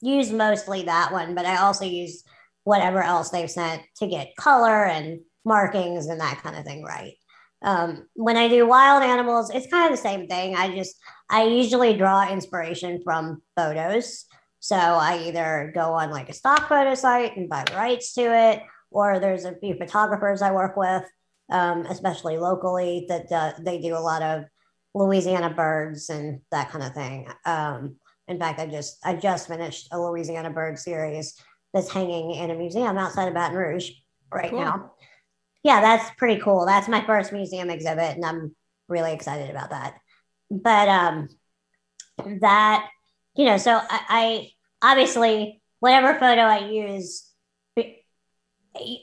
use 0.00 0.32
mostly 0.32 0.82
that 0.82 1.12
one 1.12 1.34
but 1.34 1.46
i 1.46 1.56
also 1.56 1.84
use 1.84 2.24
whatever 2.64 3.02
else 3.02 3.30
they've 3.30 3.50
sent 3.50 3.82
to 3.96 4.06
get 4.06 4.36
color 4.36 4.84
and 4.84 5.20
markings 5.44 6.06
and 6.06 6.20
that 6.20 6.40
kind 6.42 6.56
of 6.56 6.64
thing 6.64 6.84
right. 6.84 7.14
Um, 7.62 8.08
when 8.14 8.36
I 8.36 8.48
do 8.48 8.66
wild 8.66 9.02
animals, 9.02 9.50
it's 9.50 9.68
kind 9.68 9.84
of 9.84 9.92
the 9.92 10.02
same 10.02 10.26
thing. 10.26 10.56
I 10.56 10.74
just, 10.74 10.96
I 11.30 11.44
usually 11.44 11.96
draw 11.96 12.28
inspiration 12.28 13.00
from 13.04 13.42
photos. 13.56 14.24
So 14.58 14.76
I 14.76 15.24
either 15.28 15.72
go 15.74 15.94
on 15.94 16.10
like 16.10 16.28
a 16.28 16.34
stock 16.34 16.68
photo 16.68 16.94
site 16.94 17.36
and 17.36 17.48
buy 17.48 17.64
rights 17.74 18.14
to 18.14 18.22
it, 18.22 18.62
or 18.90 19.18
there's 19.18 19.44
a 19.44 19.56
few 19.56 19.74
photographers 19.74 20.42
I 20.42 20.52
work 20.52 20.76
with, 20.76 21.04
um, 21.50 21.86
especially 21.86 22.36
locally, 22.36 23.06
that 23.08 23.30
uh, 23.32 23.52
they 23.60 23.80
do 23.80 23.96
a 23.96 23.98
lot 23.98 24.22
of 24.22 24.44
Louisiana 24.94 25.50
birds 25.50 26.10
and 26.10 26.40
that 26.50 26.70
kind 26.70 26.84
of 26.84 26.94
thing. 26.94 27.28
Um, 27.44 27.96
in 28.28 28.38
fact, 28.38 28.60
I 28.60 28.66
just 28.66 28.98
I 29.04 29.16
just 29.16 29.48
finished 29.48 29.88
a 29.90 30.00
Louisiana 30.00 30.50
bird 30.50 30.78
series 30.78 31.34
that's 31.72 31.90
hanging 31.90 32.32
in 32.32 32.50
a 32.50 32.54
museum 32.54 32.98
outside 32.98 33.28
of 33.28 33.34
Baton 33.34 33.56
Rouge 33.56 33.90
right 34.32 34.50
cool. 34.50 34.60
now. 34.60 34.92
Yeah, 35.62 35.80
that's 35.80 36.10
pretty 36.16 36.40
cool. 36.40 36.66
That's 36.66 36.88
my 36.88 37.04
first 37.04 37.32
museum 37.32 37.70
exhibit, 37.70 38.16
and 38.16 38.24
I'm 38.24 38.56
really 38.88 39.12
excited 39.12 39.50
about 39.50 39.70
that. 39.70 39.94
But 40.50 40.88
um, 40.88 41.28
that 42.40 42.88
you 43.34 43.46
know, 43.46 43.56
so 43.56 43.72
I, 43.76 44.50
I 44.82 44.90
obviously 44.90 45.62
whatever 45.80 46.18
photo 46.18 46.42
I 46.42 46.68
use, 46.68 47.28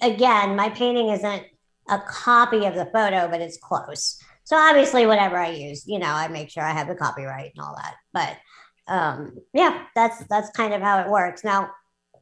again, 0.01 0.55
my 0.55 0.69
painting 0.69 1.09
isn't 1.09 1.43
a 1.89 1.99
copy 1.99 2.65
of 2.65 2.75
the 2.75 2.85
photo, 2.85 3.27
but 3.29 3.41
it's 3.41 3.57
close. 3.57 4.19
So 4.43 4.55
obviously, 4.55 5.05
whatever 5.05 5.37
I 5.37 5.51
use, 5.51 5.87
you 5.87 5.99
know, 5.99 6.07
I 6.07 6.27
make 6.27 6.49
sure 6.49 6.63
I 6.63 6.71
have 6.71 6.87
the 6.87 6.95
copyright 6.95 7.51
and 7.55 7.63
all 7.63 7.75
that. 7.75 7.95
But 8.13 8.93
um, 8.93 9.37
yeah, 9.53 9.85
that's 9.95 10.23
that's 10.27 10.49
kind 10.51 10.73
of 10.73 10.81
how 10.81 10.99
it 11.01 11.09
works. 11.09 11.43
Now, 11.43 11.69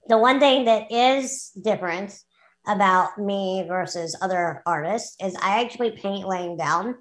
the 0.07 0.17
one 0.17 0.39
thing 0.39 0.65
that 0.65 0.91
is 0.91 1.51
different 1.61 2.17
about 2.67 3.17
me 3.17 3.65
versus 3.67 4.17
other 4.21 4.61
artists 4.65 5.15
is 5.23 5.35
I 5.35 5.61
actually 5.61 5.91
paint 5.91 6.27
laying 6.27 6.57
down. 6.57 6.95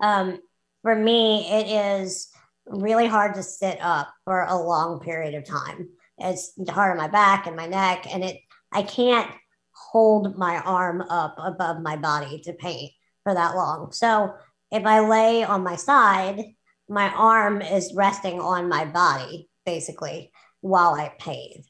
Um, 0.00 0.40
for 0.82 0.94
me, 0.94 1.46
it 1.50 1.68
is 1.68 2.28
really 2.66 3.06
hard 3.06 3.34
to 3.34 3.42
sit 3.42 3.78
up 3.80 4.12
for 4.24 4.42
a 4.42 4.56
long 4.56 5.00
period 5.00 5.34
of 5.34 5.44
time. 5.44 5.88
It's 6.18 6.52
hard 6.70 6.92
on 6.92 6.96
my 6.98 7.08
back 7.08 7.46
and 7.46 7.56
my 7.56 7.66
neck, 7.66 8.06
and 8.12 8.24
it 8.24 8.38
I 8.72 8.82
can't 8.82 9.30
hold 9.74 10.38
my 10.38 10.58
arm 10.58 11.02
up 11.02 11.34
above 11.38 11.82
my 11.82 11.96
body 11.96 12.40
to 12.44 12.52
paint 12.54 12.92
for 13.22 13.34
that 13.34 13.54
long. 13.54 13.92
So 13.92 14.34
if 14.70 14.86
I 14.86 15.00
lay 15.00 15.44
on 15.44 15.62
my 15.62 15.76
side, 15.76 16.42
my 16.88 17.10
arm 17.10 17.60
is 17.60 17.92
resting 17.94 18.40
on 18.40 18.68
my 18.68 18.84
body 18.84 19.48
basically 19.64 20.31
while 20.62 20.94
I 20.94 21.12
paint. 21.18 21.66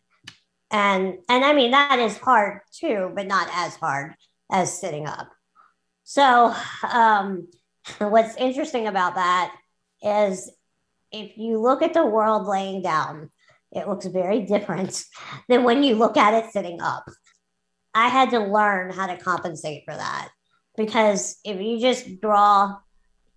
And 0.70 1.18
and 1.28 1.44
I 1.44 1.52
mean 1.52 1.72
that 1.72 1.98
is 1.98 2.16
hard 2.16 2.60
too, 2.72 3.10
but 3.14 3.26
not 3.26 3.48
as 3.52 3.74
hard 3.76 4.14
as 4.50 4.78
sitting 4.78 5.06
up. 5.06 5.28
So 6.04 6.54
um, 6.90 7.48
what's 7.98 8.36
interesting 8.36 8.86
about 8.86 9.16
that 9.16 9.54
is 10.02 10.50
if 11.10 11.36
you 11.36 11.60
look 11.60 11.82
at 11.82 11.94
the 11.94 12.06
world 12.06 12.46
laying 12.46 12.82
down, 12.82 13.30
it 13.70 13.88
looks 13.88 14.06
very 14.06 14.42
different 14.42 15.04
than 15.48 15.64
when 15.64 15.82
you 15.82 15.96
look 15.96 16.16
at 16.16 16.34
it 16.34 16.52
sitting 16.52 16.80
up. 16.80 17.04
I 17.94 18.08
had 18.08 18.30
to 18.30 18.38
learn 18.38 18.90
how 18.90 19.06
to 19.06 19.18
compensate 19.18 19.84
for 19.84 19.94
that 19.94 20.30
because 20.76 21.38
if 21.44 21.60
you 21.60 21.78
just 21.78 22.20
draw, 22.20 22.76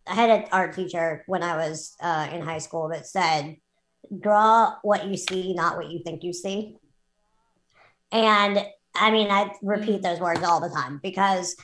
I 0.07 0.13
had 0.13 0.29
an 0.29 0.45
art 0.51 0.75
teacher 0.75 1.23
when 1.27 1.43
I 1.43 1.57
was 1.57 1.95
uh, 2.01 2.29
in 2.31 2.41
high 2.41 2.59
school 2.59 2.89
that 2.89 3.05
said, 3.05 3.57
draw 4.19 4.75
what 4.81 5.07
you 5.07 5.17
see, 5.17 5.53
not 5.53 5.77
what 5.77 5.89
you 5.89 5.99
think 6.03 6.23
you 6.23 6.33
see. 6.33 6.77
And 8.11 8.65
I 8.95 9.11
mean, 9.11 9.29
I 9.29 9.51
repeat 9.61 10.01
those 10.01 10.19
words 10.19 10.43
all 10.43 10.61
the 10.61 10.69
time 10.69 10.99
because 11.03 11.55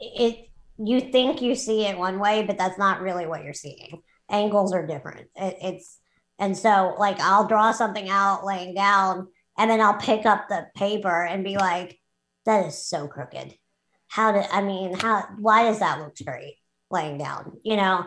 it 0.00 0.48
you 0.78 1.00
think 1.00 1.40
you 1.40 1.54
see 1.54 1.86
it 1.86 1.96
one 1.96 2.18
way, 2.18 2.42
but 2.42 2.58
that's 2.58 2.78
not 2.78 3.00
really 3.00 3.26
what 3.26 3.44
you're 3.44 3.52
seeing. 3.52 4.02
Angles 4.28 4.72
are 4.72 4.86
different. 4.86 5.28
It, 5.36 5.56
it's 5.62 5.98
and 6.38 6.56
so 6.56 6.94
like 6.98 7.20
I'll 7.20 7.46
draw 7.46 7.72
something 7.72 8.08
out 8.08 8.44
laying 8.44 8.74
down, 8.74 9.28
and 9.56 9.70
then 9.70 9.80
I'll 9.80 9.98
pick 9.98 10.26
up 10.26 10.48
the 10.48 10.66
paper 10.76 11.24
and 11.24 11.44
be 11.44 11.56
like, 11.56 11.98
"That 12.46 12.66
is 12.66 12.86
so 12.86 13.06
crooked. 13.06 13.54
How 14.08 14.32
did 14.32 14.46
I 14.50 14.62
mean? 14.62 14.94
How 14.94 15.26
why 15.38 15.64
does 15.64 15.78
that 15.80 16.00
look 16.00 16.16
straight 16.16 16.56
laying 16.90 17.18
down? 17.18 17.58
You 17.62 17.76
know." 17.76 18.06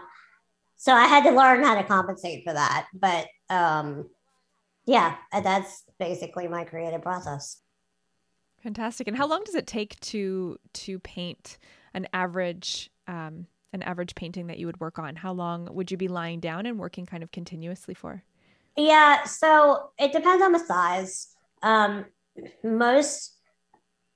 So 0.87 0.93
I 0.93 1.03
had 1.03 1.25
to 1.25 1.31
learn 1.31 1.65
how 1.65 1.75
to 1.75 1.83
compensate 1.83 2.45
for 2.45 2.53
that, 2.53 2.87
but 2.93 3.27
um, 3.49 4.09
yeah, 4.85 5.17
that's 5.33 5.83
basically 5.99 6.47
my 6.47 6.63
creative 6.63 7.01
process. 7.01 7.59
Fantastic. 8.63 9.09
And 9.09 9.17
how 9.17 9.27
long 9.27 9.43
does 9.43 9.55
it 9.55 9.67
take 9.67 9.99
to 9.99 10.57
to 10.85 10.99
paint 10.99 11.57
an 11.93 12.07
average 12.13 12.89
um, 13.05 13.47
an 13.73 13.83
average 13.83 14.15
painting 14.15 14.47
that 14.47 14.59
you 14.59 14.65
would 14.65 14.79
work 14.79 14.97
on? 14.97 15.17
How 15.17 15.33
long 15.33 15.67
would 15.73 15.91
you 15.91 15.97
be 15.97 16.07
lying 16.07 16.39
down 16.39 16.65
and 16.65 16.79
working 16.79 17.05
kind 17.05 17.21
of 17.21 17.33
continuously 17.33 17.93
for? 17.93 18.23
Yeah, 18.77 19.25
so 19.25 19.89
it 19.99 20.13
depends 20.13 20.41
on 20.41 20.53
the 20.53 20.59
size. 20.59 21.35
Um, 21.63 22.05
most 22.63 23.35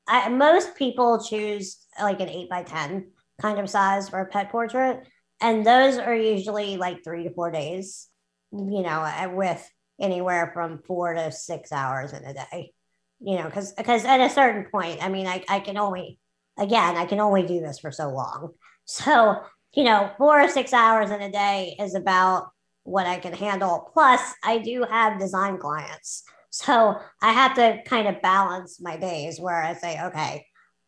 I, 0.07 0.29
most 0.29 0.75
people 0.75 1.21
choose 1.21 1.85
like 2.01 2.21
an 2.21 2.29
eight 2.29 2.49
by 2.49 2.63
ten 2.63 3.11
kind 3.41 3.59
of 3.59 3.69
size 3.69 4.07
for 4.07 4.21
a 4.21 4.25
pet 4.25 4.49
portrait. 4.51 5.05
And 5.41 5.65
those 5.65 5.97
are 5.97 6.15
usually 6.15 6.77
like 6.77 7.03
three 7.03 7.23
to 7.23 7.33
four 7.33 7.51
days, 7.51 8.07
you 8.51 8.81
know, 8.81 9.01
uh, 9.01 9.29
with 9.33 9.67
anywhere 9.99 10.51
from 10.53 10.81
four 10.85 11.13
to 11.13 11.31
six 11.31 11.71
hours 11.71 12.13
in 12.13 12.23
a 12.23 12.33
day, 12.33 12.71
you 13.19 13.37
know, 13.37 13.45
because 13.45 13.73
because 13.73 14.05
at 14.05 14.19
a 14.19 14.29
certain 14.29 14.65
point, 14.71 15.03
I 15.03 15.09
mean, 15.09 15.27
I, 15.27 15.43
I 15.49 15.59
can 15.59 15.77
only, 15.77 16.19
again, 16.57 16.95
I 16.95 17.05
can 17.05 17.19
only 17.19 17.43
do 17.43 17.59
this 17.59 17.79
for 17.79 17.91
so 17.91 18.09
long. 18.09 18.51
So, 18.83 19.37
you 19.73 19.83
know, 19.83 20.11
four 20.17 20.41
or 20.41 20.49
six 20.49 20.73
hours 20.73 21.11
in 21.11 21.21
a 21.21 21.31
day 21.31 21.75
is 21.79 21.93
about 21.93 22.49
what 22.83 23.05
I 23.05 23.19
can 23.19 23.31
handle. 23.31 23.89
Plus, 23.93 24.19
I 24.43 24.57
do 24.57 24.83
have 24.89 25.19
design 25.19 25.59
clients. 25.59 26.23
So 26.49 26.97
I 27.21 27.31
have 27.31 27.55
to 27.55 27.81
kind 27.85 28.07
of 28.07 28.21
balance 28.21 28.81
my 28.81 28.97
days 28.97 29.39
where 29.39 29.63
I 29.63 29.75
say, 29.75 30.01
okay, 30.07 30.45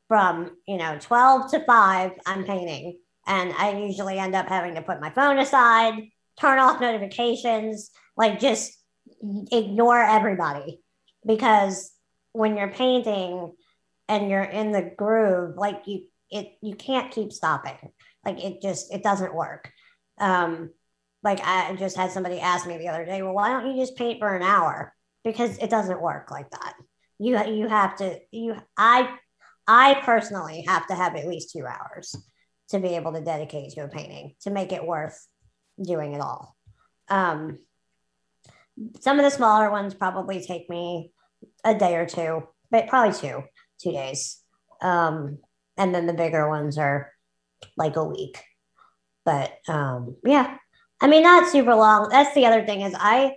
from, 0.08 0.58
you 0.68 0.78
know, 0.78 0.98
12 1.00 1.52
to 1.52 1.66
5, 1.66 2.12
I'm 2.26 2.44
painting. 2.44 3.00
And 3.26 3.54
I 3.54 3.78
usually 3.78 4.20
end 4.20 4.36
up 4.36 4.48
having 4.48 4.76
to 4.76 4.82
put 4.82 5.02
my 5.02 5.10
phone 5.10 5.40
aside, 5.40 5.96
turn 6.40 6.60
off 6.60 6.82
notifications, 6.82 7.92
like 8.18 8.40
just 8.40 8.78
ignore 9.52 10.02
everybody. 10.02 10.82
Because 11.26 11.92
when 12.34 12.58
you're 12.58 12.72
painting 12.72 13.54
and 14.10 14.30
you're 14.30 14.42
in 14.44 14.72
the 14.72 14.92
groove, 14.98 15.56
like 15.58 15.84
you, 15.86 16.04
it, 16.30 16.54
you 16.62 16.76
can't 16.76 17.12
keep 17.12 17.32
stopping. 17.32 17.78
Like 18.26 18.44
it 18.44 18.62
just, 18.62 18.94
it 18.94 19.04
doesn't 19.04 19.34
work. 19.34 19.72
Um, 20.20 20.72
like 21.24 21.40
I 21.44 21.76
just 21.76 21.96
had 21.96 22.12
somebody 22.12 22.40
ask 22.40 22.68
me 22.68 22.78
the 22.78 22.90
other 22.90 23.06
day, 23.06 23.22
well, 23.22 23.34
why 23.34 23.50
don't 23.50 23.72
you 23.72 23.82
just 23.82 23.96
paint 23.96 24.20
for 24.20 24.36
an 24.36 24.44
hour? 24.44 24.94
Because 25.24 25.58
it 25.60 25.70
doesn't 25.70 26.02
work 26.02 26.30
like 26.30 26.50
that. 26.52 26.74
You 27.20 27.42
you 27.46 27.70
have 27.70 27.96
to 27.98 28.20
you 28.32 28.56
I 28.78 29.16
I 29.66 30.02
personally 30.04 30.66
have 30.68 30.88
to 30.88 30.96
have 30.96 31.16
at 31.16 31.28
least 31.28 31.52
two 31.52 31.66
hours 31.66 32.14
to 32.74 32.80
be 32.80 32.96
able 32.96 33.14
to 33.14 33.22
dedicate 33.22 33.72
to 33.72 33.84
a 33.84 33.88
painting 33.88 34.34
to 34.42 34.50
make 34.50 34.72
it 34.72 34.86
worth 34.86 35.28
doing 35.82 36.14
it 36.14 36.22
all. 36.22 36.58
Um, 37.08 37.60
some 39.00 39.20
of 39.20 39.24
the 39.24 39.30
smaller 39.30 39.70
ones 39.70 39.94
probably 39.94 40.44
take 40.44 40.68
me 40.72 41.12
a 41.64 41.76
day 41.76 41.96
or 41.96 42.08
two, 42.08 42.48
but 42.72 42.88
probably 42.88 43.14
two, 43.14 43.44
two 43.80 43.92
days. 43.92 44.42
Um, 44.82 45.38
and 45.78 45.94
then 45.94 46.08
the 46.08 46.14
bigger 46.14 46.50
ones 46.50 46.80
are 46.80 47.12
like 47.78 47.96
a 47.96 48.04
week. 48.04 48.42
But 49.24 49.54
um, 49.68 50.16
yeah, 50.26 50.58
I 51.00 51.08
mean, 51.08 51.22
not 51.22 51.52
super 51.52 51.76
long. 51.76 52.10
That's 52.10 52.34
the 52.34 52.48
other 52.48 52.66
thing 52.66 52.82
is 52.82 52.96
I, 52.98 53.36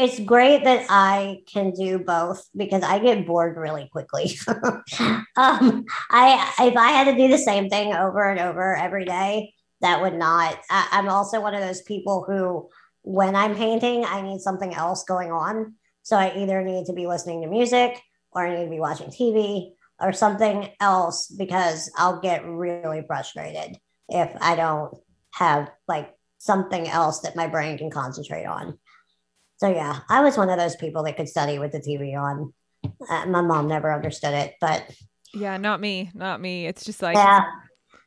it's 0.00 0.18
great 0.18 0.64
that 0.64 0.86
I 0.88 1.42
can 1.46 1.72
do 1.72 1.98
both 1.98 2.48
because 2.56 2.82
I 2.82 2.98
get 2.98 3.26
bored 3.26 3.56
really 3.58 3.88
quickly. 3.92 4.38
um, 4.48 5.84
I 6.10 6.54
if 6.60 6.76
I 6.76 6.90
had 6.90 7.04
to 7.04 7.16
do 7.16 7.28
the 7.28 7.38
same 7.38 7.68
thing 7.68 7.92
over 7.92 8.24
and 8.30 8.40
over 8.40 8.74
every 8.74 9.04
day, 9.04 9.52
that 9.82 10.00
would 10.00 10.14
not. 10.14 10.58
I, 10.70 10.88
I'm 10.92 11.08
also 11.08 11.40
one 11.40 11.54
of 11.54 11.60
those 11.60 11.82
people 11.82 12.24
who, 12.26 12.70
when 13.02 13.36
I'm 13.36 13.54
painting, 13.54 14.04
I 14.06 14.22
need 14.22 14.40
something 14.40 14.72
else 14.74 15.04
going 15.04 15.32
on. 15.32 15.74
So 16.02 16.16
I 16.16 16.34
either 16.34 16.62
need 16.62 16.86
to 16.86 16.94
be 16.94 17.06
listening 17.06 17.42
to 17.42 17.48
music 17.48 18.00
or 18.32 18.46
I 18.46 18.56
need 18.56 18.64
to 18.64 18.70
be 18.70 18.80
watching 18.80 19.10
TV 19.10 19.72
or 20.00 20.14
something 20.14 20.70
else 20.80 21.26
because 21.26 21.90
I'll 21.96 22.20
get 22.20 22.46
really 22.46 23.02
frustrated 23.06 23.76
if 24.08 24.34
I 24.40 24.56
don't 24.56 24.94
have 25.34 25.70
like 25.86 26.14
something 26.38 26.88
else 26.88 27.20
that 27.20 27.36
my 27.36 27.46
brain 27.46 27.76
can 27.76 27.90
concentrate 27.90 28.46
on. 28.46 28.78
So 29.60 29.68
yeah, 29.68 30.00
I 30.08 30.22
was 30.22 30.38
one 30.38 30.48
of 30.48 30.58
those 30.58 30.74
people 30.76 31.02
that 31.02 31.18
could 31.18 31.28
study 31.28 31.58
with 31.58 31.72
the 31.72 31.80
TV 31.80 32.18
on. 32.18 32.54
Uh, 32.82 33.26
my 33.26 33.42
mom 33.42 33.68
never 33.68 33.92
understood 33.92 34.32
it, 34.32 34.54
but 34.58 34.90
yeah, 35.34 35.58
not 35.58 35.82
me, 35.82 36.10
not 36.14 36.40
me. 36.40 36.66
It's 36.66 36.82
just 36.82 37.02
like 37.02 37.14
yeah. 37.14 37.44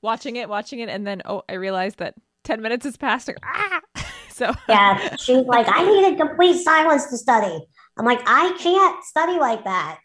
watching 0.02 0.36
it, 0.36 0.50
watching 0.50 0.80
it, 0.80 0.90
and 0.90 1.06
then 1.06 1.22
oh, 1.26 1.44
I 1.48 1.54
realized 1.54 2.00
that 2.00 2.16
ten 2.44 2.64
minutes 2.64 2.86
has 2.86 2.98
passed. 2.98 3.30
ah! 3.44 3.82
so 4.32 4.52
yeah, 4.68 5.16
she's 5.18 5.46
like, 5.46 5.68
I 5.70 5.86
need 5.86 6.16
a 6.16 6.18
complete 6.18 6.64
silence 6.64 7.06
to 7.12 7.18
study. 7.18 7.64
I'm 8.00 8.06
like, 8.06 8.24
I 8.26 8.58
can't 8.58 9.04
study 9.04 9.38
like 9.38 9.64
that. 9.66 10.00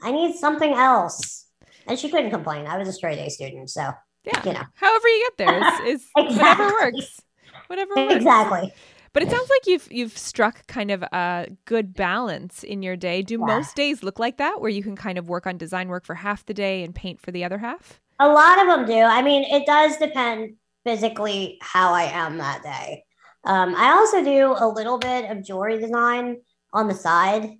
I 0.00 0.10
need 0.10 0.34
something 0.36 0.72
else. 0.72 1.48
And 1.86 1.98
she 1.98 2.08
couldn't 2.08 2.30
complain. 2.30 2.66
I 2.66 2.78
was 2.78 2.88
a 2.88 2.94
straight 2.94 3.18
A 3.18 3.28
student, 3.28 3.68
so 3.68 3.90
yeah, 4.24 4.42
you 4.42 4.54
know, 4.54 4.62
however 4.76 5.08
you 5.08 5.28
get 5.28 5.46
there 5.46 5.86
is, 5.86 6.00
is 6.00 6.06
exactly. 6.16 6.64
whatever 6.64 6.72
works 6.72 7.20
whatever 7.66 7.94
works. 7.94 8.14
exactly 8.14 8.72
but 9.14 9.22
it 9.22 9.30
sounds 9.30 9.48
like 9.48 9.66
you've 9.66 9.88
you've 9.90 10.18
struck 10.18 10.66
kind 10.66 10.90
of 10.90 11.02
a 11.04 11.46
good 11.64 11.94
balance 11.94 12.64
in 12.64 12.82
your 12.82 12.96
day. 12.96 13.22
Do 13.22 13.34
yeah. 13.34 13.46
most 13.46 13.76
days 13.76 14.02
look 14.02 14.18
like 14.18 14.38
that, 14.38 14.60
where 14.60 14.70
you 14.70 14.82
can 14.82 14.96
kind 14.96 15.16
of 15.18 15.28
work 15.28 15.46
on 15.46 15.56
design 15.56 15.88
work 15.88 16.04
for 16.04 16.16
half 16.16 16.44
the 16.44 16.52
day 16.52 16.82
and 16.82 16.92
paint 16.94 17.20
for 17.20 17.30
the 17.30 17.44
other 17.44 17.58
half? 17.58 18.00
A 18.18 18.28
lot 18.28 18.60
of 18.60 18.66
them 18.66 18.86
do. 18.86 19.00
I 19.00 19.22
mean, 19.22 19.44
it 19.44 19.66
does 19.66 19.96
depend 19.98 20.56
physically 20.84 21.58
how 21.62 21.92
I 21.92 22.02
am 22.02 22.38
that 22.38 22.62
day. 22.64 23.04
Um, 23.44 23.74
I 23.76 23.92
also 23.92 24.24
do 24.24 24.54
a 24.58 24.66
little 24.68 24.98
bit 24.98 25.30
of 25.30 25.44
jewelry 25.44 25.78
design 25.78 26.38
on 26.72 26.88
the 26.88 26.94
side, 26.94 27.50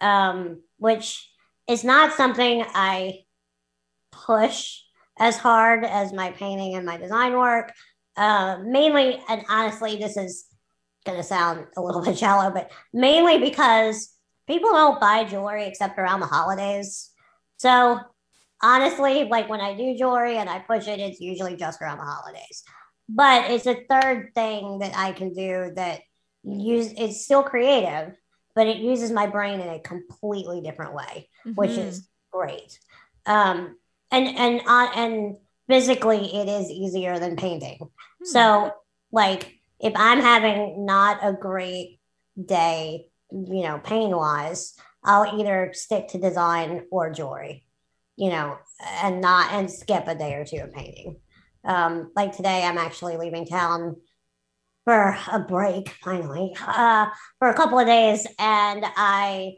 um, 0.00 0.62
which 0.78 1.30
is 1.68 1.84
not 1.84 2.12
something 2.14 2.64
I 2.74 3.20
push 4.10 4.80
as 5.18 5.36
hard 5.36 5.84
as 5.84 6.12
my 6.12 6.32
painting 6.32 6.74
and 6.74 6.84
my 6.84 6.96
design 6.96 7.36
work. 7.36 7.72
Uh, 8.16 8.58
mainly, 8.64 9.20
and 9.28 9.44
honestly, 9.48 9.96
this 9.96 10.16
is 10.16 10.46
going 11.04 11.18
to 11.18 11.24
sound 11.24 11.66
a 11.76 11.82
little 11.82 12.02
bit 12.04 12.18
shallow, 12.18 12.50
but 12.50 12.70
mainly 12.92 13.38
because 13.38 14.14
people 14.46 14.70
don't 14.70 15.00
buy 15.00 15.24
jewelry 15.24 15.64
except 15.64 15.98
around 15.98 16.20
the 16.20 16.26
holidays. 16.26 17.10
So 17.56 18.00
honestly, 18.62 19.24
like 19.24 19.48
when 19.48 19.60
I 19.60 19.74
do 19.76 19.96
jewelry 19.96 20.38
and 20.38 20.48
I 20.48 20.58
push 20.60 20.88
it, 20.88 21.00
it's 21.00 21.20
usually 21.20 21.56
just 21.56 21.80
around 21.80 21.98
the 21.98 22.04
holidays. 22.04 22.64
But 23.08 23.50
it's 23.50 23.66
a 23.66 23.84
third 23.88 24.30
thing 24.34 24.78
that 24.78 24.96
I 24.96 25.12
can 25.12 25.34
do 25.34 25.72
that 25.76 26.00
use 26.42 26.92
it's 26.96 27.24
still 27.24 27.42
creative, 27.42 28.14
but 28.54 28.66
it 28.66 28.78
uses 28.78 29.10
my 29.10 29.26
brain 29.26 29.60
in 29.60 29.68
a 29.68 29.80
completely 29.80 30.62
different 30.62 30.94
way, 30.94 31.28
mm-hmm. 31.46 31.52
which 31.52 31.72
is 31.72 32.08
great. 32.32 32.78
Um, 33.26 33.76
and 34.10 34.28
and 34.28 34.60
on 34.66 34.88
uh, 34.88 34.92
and 34.96 35.36
physically 35.68 36.34
it 36.34 36.48
is 36.48 36.70
easier 36.70 37.18
than 37.18 37.36
painting. 37.36 37.78
Hmm. 37.78 38.24
So, 38.24 38.72
like, 39.12 39.54
if 39.80 39.92
I'm 39.96 40.20
having 40.20 40.84
not 40.86 41.18
a 41.22 41.32
great 41.32 42.00
day, 42.42 43.06
you 43.30 43.62
know, 43.62 43.78
pain 43.78 44.14
wise, 44.14 44.74
I'll 45.02 45.38
either 45.38 45.72
stick 45.74 46.08
to 46.08 46.18
design 46.18 46.86
or 46.90 47.10
jewelry, 47.12 47.64
you 48.16 48.30
know, 48.30 48.58
and 49.02 49.20
not 49.20 49.52
and 49.52 49.70
skip 49.70 50.06
a 50.06 50.14
day 50.14 50.34
or 50.34 50.44
two 50.44 50.58
of 50.58 50.72
painting. 50.72 51.16
Um, 51.64 52.10
like 52.14 52.36
today, 52.36 52.64
I'm 52.64 52.78
actually 52.78 53.16
leaving 53.16 53.46
town 53.46 53.96
for 54.84 55.16
a 55.32 55.38
break 55.40 55.88
finally 56.02 56.54
uh, 56.60 57.06
for 57.38 57.48
a 57.48 57.54
couple 57.54 57.78
of 57.78 57.86
days, 57.86 58.26
and 58.38 58.84
I 58.96 59.56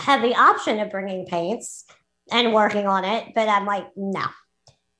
have 0.00 0.22
the 0.22 0.36
option 0.36 0.80
of 0.80 0.90
bringing 0.90 1.26
paints 1.26 1.84
and 2.30 2.52
working 2.52 2.86
on 2.86 3.04
it, 3.04 3.32
but 3.34 3.48
I'm 3.48 3.66
like, 3.66 3.86
no, 3.96 4.24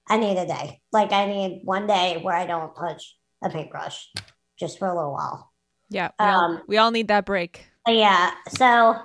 I 0.09 0.17
need 0.17 0.39
a 0.39 0.47
day. 0.47 0.81
Like 0.93 1.13
I 1.13 1.27
need 1.27 1.61
one 1.65 1.87
day 1.87 2.19
where 2.23 2.35
I 2.35 2.47
don't 2.47 2.75
touch 2.75 3.17
a 3.43 3.51
paintbrush 3.51 4.11
just 4.59 4.79
for 4.79 4.88
a 4.88 4.94
little 4.94 5.12
while. 5.12 5.53
Yeah. 5.90 6.11
We, 6.18 6.27
um, 6.27 6.35
all, 6.35 6.61
we 6.66 6.77
all 6.79 6.90
need 6.90 7.09
that 7.09 7.25
break. 7.25 7.66
Yeah. 7.87 8.33
So, 8.49 8.97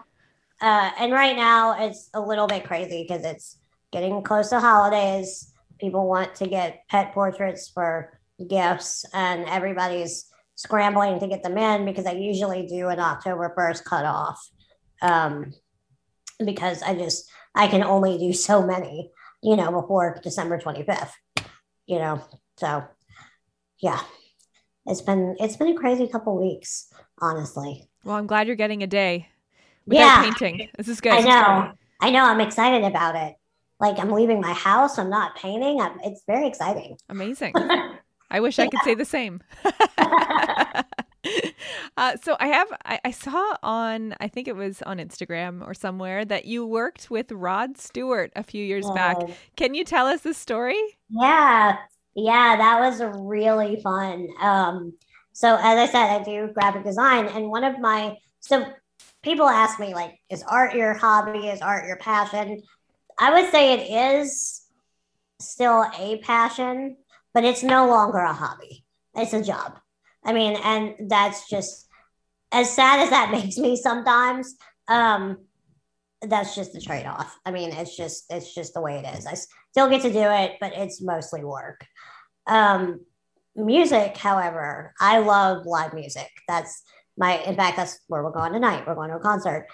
uh, 0.61 0.91
and 0.99 1.11
right 1.11 1.35
now 1.35 1.85
it's 1.85 2.09
a 2.13 2.21
little 2.21 2.47
bit 2.47 2.65
crazy 2.65 3.05
because 3.07 3.23
it's 3.23 3.57
getting 3.91 4.21
close 4.23 4.49
to 4.49 4.59
holidays. 4.59 5.53
People 5.79 6.07
want 6.07 6.35
to 6.35 6.47
get 6.47 6.83
pet 6.89 7.13
portraits 7.13 7.69
for 7.69 8.19
gifts, 8.47 9.05
and 9.13 9.45
everybody's 9.47 10.29
scrambling 10.55 11.19
to 11.19 11.27
get 11.27 11.43
them 11.43 11.57
in 11.57 11.85
because 11.85 12.05
I 12.05 12.11
usually 12.11 12.67
do 12.67 12.89
an 12.89 12.99
October 12.99 13.53
1st 13.57 13.83
cutoff. 13.83 14.49
Um, 15.01 15.53
because 16.43 16.81
I 16.81 16.95
just, 16.95 17.29
I 17.55 17.67
can 17.67 17.83
only 17.83 18.17
do 18.17 18.33
so 18.33 18.65
many 18.65 19.11
you 19.43 19.57
know, 19.57 19.71
before 19.71 20.19
December 20.23 20.57
25th, 20.57 21.11
you 21.85 21.99
know. 21.99 22.23
So 22.57 22.85
yeah. 23.79 23.99
It's 24.85 25.01
been 25.01 25.35
it's 25.39 25.55
been 25.55 25.69
a 25.69 25.75
crazy 25.75 26.07
couple 26.07 26.39
weeks, 26.41 26.91
honestly. 27.21 27.87
Well, 28.03 28.15
I'm 28.15 28.27
glad 28.27 28.47
you're 28.47 28.55
getting 28.55 28.83
a 28.83 28.87
day 28.87 29.29
without 29.85 29.99
yeah. 29.99 30.23
painting. 30.23 30.69
This 30.77 30.87
is 30.87 30.99
good. 30.99 31.13
I 31.13 31.21
know. 31.21 31.71
I 32.01 32.09
know. 32.09 32.25
I'm 32.25 32.41
excited 32.41 32.83
about 32.83 33.15
it. 33.15 33.35
Like 33.79 33.97
I'm 33.99 34.11
leaving 34.11 34.41
my 34.41 34.53
house. 34.53 34.97
I'm 34.97 35.09
not 35.09 35.35
painting. 35.35 35.79
I'm, 35.79 35.99
it's 36.03 36.23
very 36.27 36.47
exciting. 36.47 36.97
Amazing. 37.09 37.53
I 38.31 38.39
wish 38.39 38.57
yeah. 38.57 38.65
I 38.65 38.67
could 38.67 38.81
say 38.83 38.95
the 38.95 39.05
same. 39.05 39.41
uh, 41.97 42.17
so 42.21 42.35
I 42.39 42.47
have 42.47 42.67
I, 42.85 42.99
I, 43.05 43.11
saw 43.11 43.55
on 43.61 44.15
I 44.19 44.27
think 44.27 44.47
it 44.47 44.55
was 44.55 44.81
on 44.81 44.97
Instagram 44.97 45.65
or 45.65 45.73
somewhere 45.73 46.25
that 46.25 46.45
you 46.45 46.65
worked 46.65 47.09
with 47.11 47.31
Rod 47.31 47.77
Stewart 47.77 48.33
a 48.35 48.43
few 48.43 48.63
years 48.63 48.89
back. 48.91 49.17
Can 49.55 49.75
you 49.75 49.85
tell 49.85 50.07
us 50.07 50.21
the 50.21 50.33
story? 50.33 50.81
Yeah, 51.09 51.77
yeah, 52.15 52.56
that 52.58 52.80
was 52.80 53.02
really 53.19 53.82
fun. 53.82 54.28
Um, 54.39 54.93
so 55.34 55.56
as 55.56 55.89
I 55.89 55.91
said, 55.91 56.21
I 56.21 56.23
do 56.23 56.52
graphic 56.54 56.84
design, 56.84 57.28
and 57.28 57.49
one 57.49 57.63
of 57.63 57.80
my 57.80 58.17
so 58.39 58.65
people 59.21 59.47
ask 59.47 59.80
me 59.80 59.93
like, 59.93 60.19
is 60.30 60.43
art 60.43 60.76
your 60.76 60.93
hobby? 60.93 61.47
Is 61.47 61.62
art 61.62 61.88
your 61.88 61.97
passion? 61.97 62.62
I 63.17 63.34
would 63.34 63.52
say 63.52 63.73
it 63.73 64.21
is 64.21 64.62
still 65.39 65.86
a 65.97 66.17
passion 66.19 66.97
but 67.34 67.43
it's 67.43 67.63
no 67.63 67.88
longer 67.88 68.19
a 68.19 68.34
hobby. 68.34 68.86
It's 69.15 69.34
a 69.34 69.43
job. 69.43 69.80
I 70.23 70.34
mean, 70.34 70.58
and 70.63 71.10
that's 71.10 71.49
just 71.49 71.88
as 72.52 72.73
sad 72.73 72.99
as 73.02 73.10
that 73.10 73.32
makes 73.32 73.58
me 73.58 73.76
sometimes. 73.76 74.56
Um, 74.88 75.39
that's 76.27 76.55
just 76.55 76.73
the 76.73 76.81
trade 76.81 77.05
off. 77.05 77.38
I 77.45 77.51
mean, 77.51 77.71
it's 77.71 77.95
just 77.95 78.25
it's 78.29 78.53
just 78.53 78.73
the 78.73 78.81
way 78.81 78.97
it 79.03 79.17
is. 79.17 79.25
I 79.25 79.36
still 79.71 79.89
get 79.89 80.01
to 80.03 80.12
do 80.12 80.23
it, 80.23 80.57
but 80.59 80.73
it's 80.73 81.01
mostly 81.01 81.43
work. 81.43 81.86
Um, 82.47 83.01
music, 83.55 84.17
however, 84.17 84.93
I 84.99 85.19
love 85.19 85.65
live 85.65 85.93
music. 85.93 86.29
That's 86.47 86.83
my 87.17 87.38
in 87.39 87.55
fact 87.55 87.77
that's 87.77 87.99
where 88.07 88.23
we're 88.23 88.31
going 88.31 88.53
tonight. 88.53 88.86
We're 88.88 88.95
going 88.95 89.09
to 89.09 89.17
a 89.17 89.19
concert. 89.19 89.67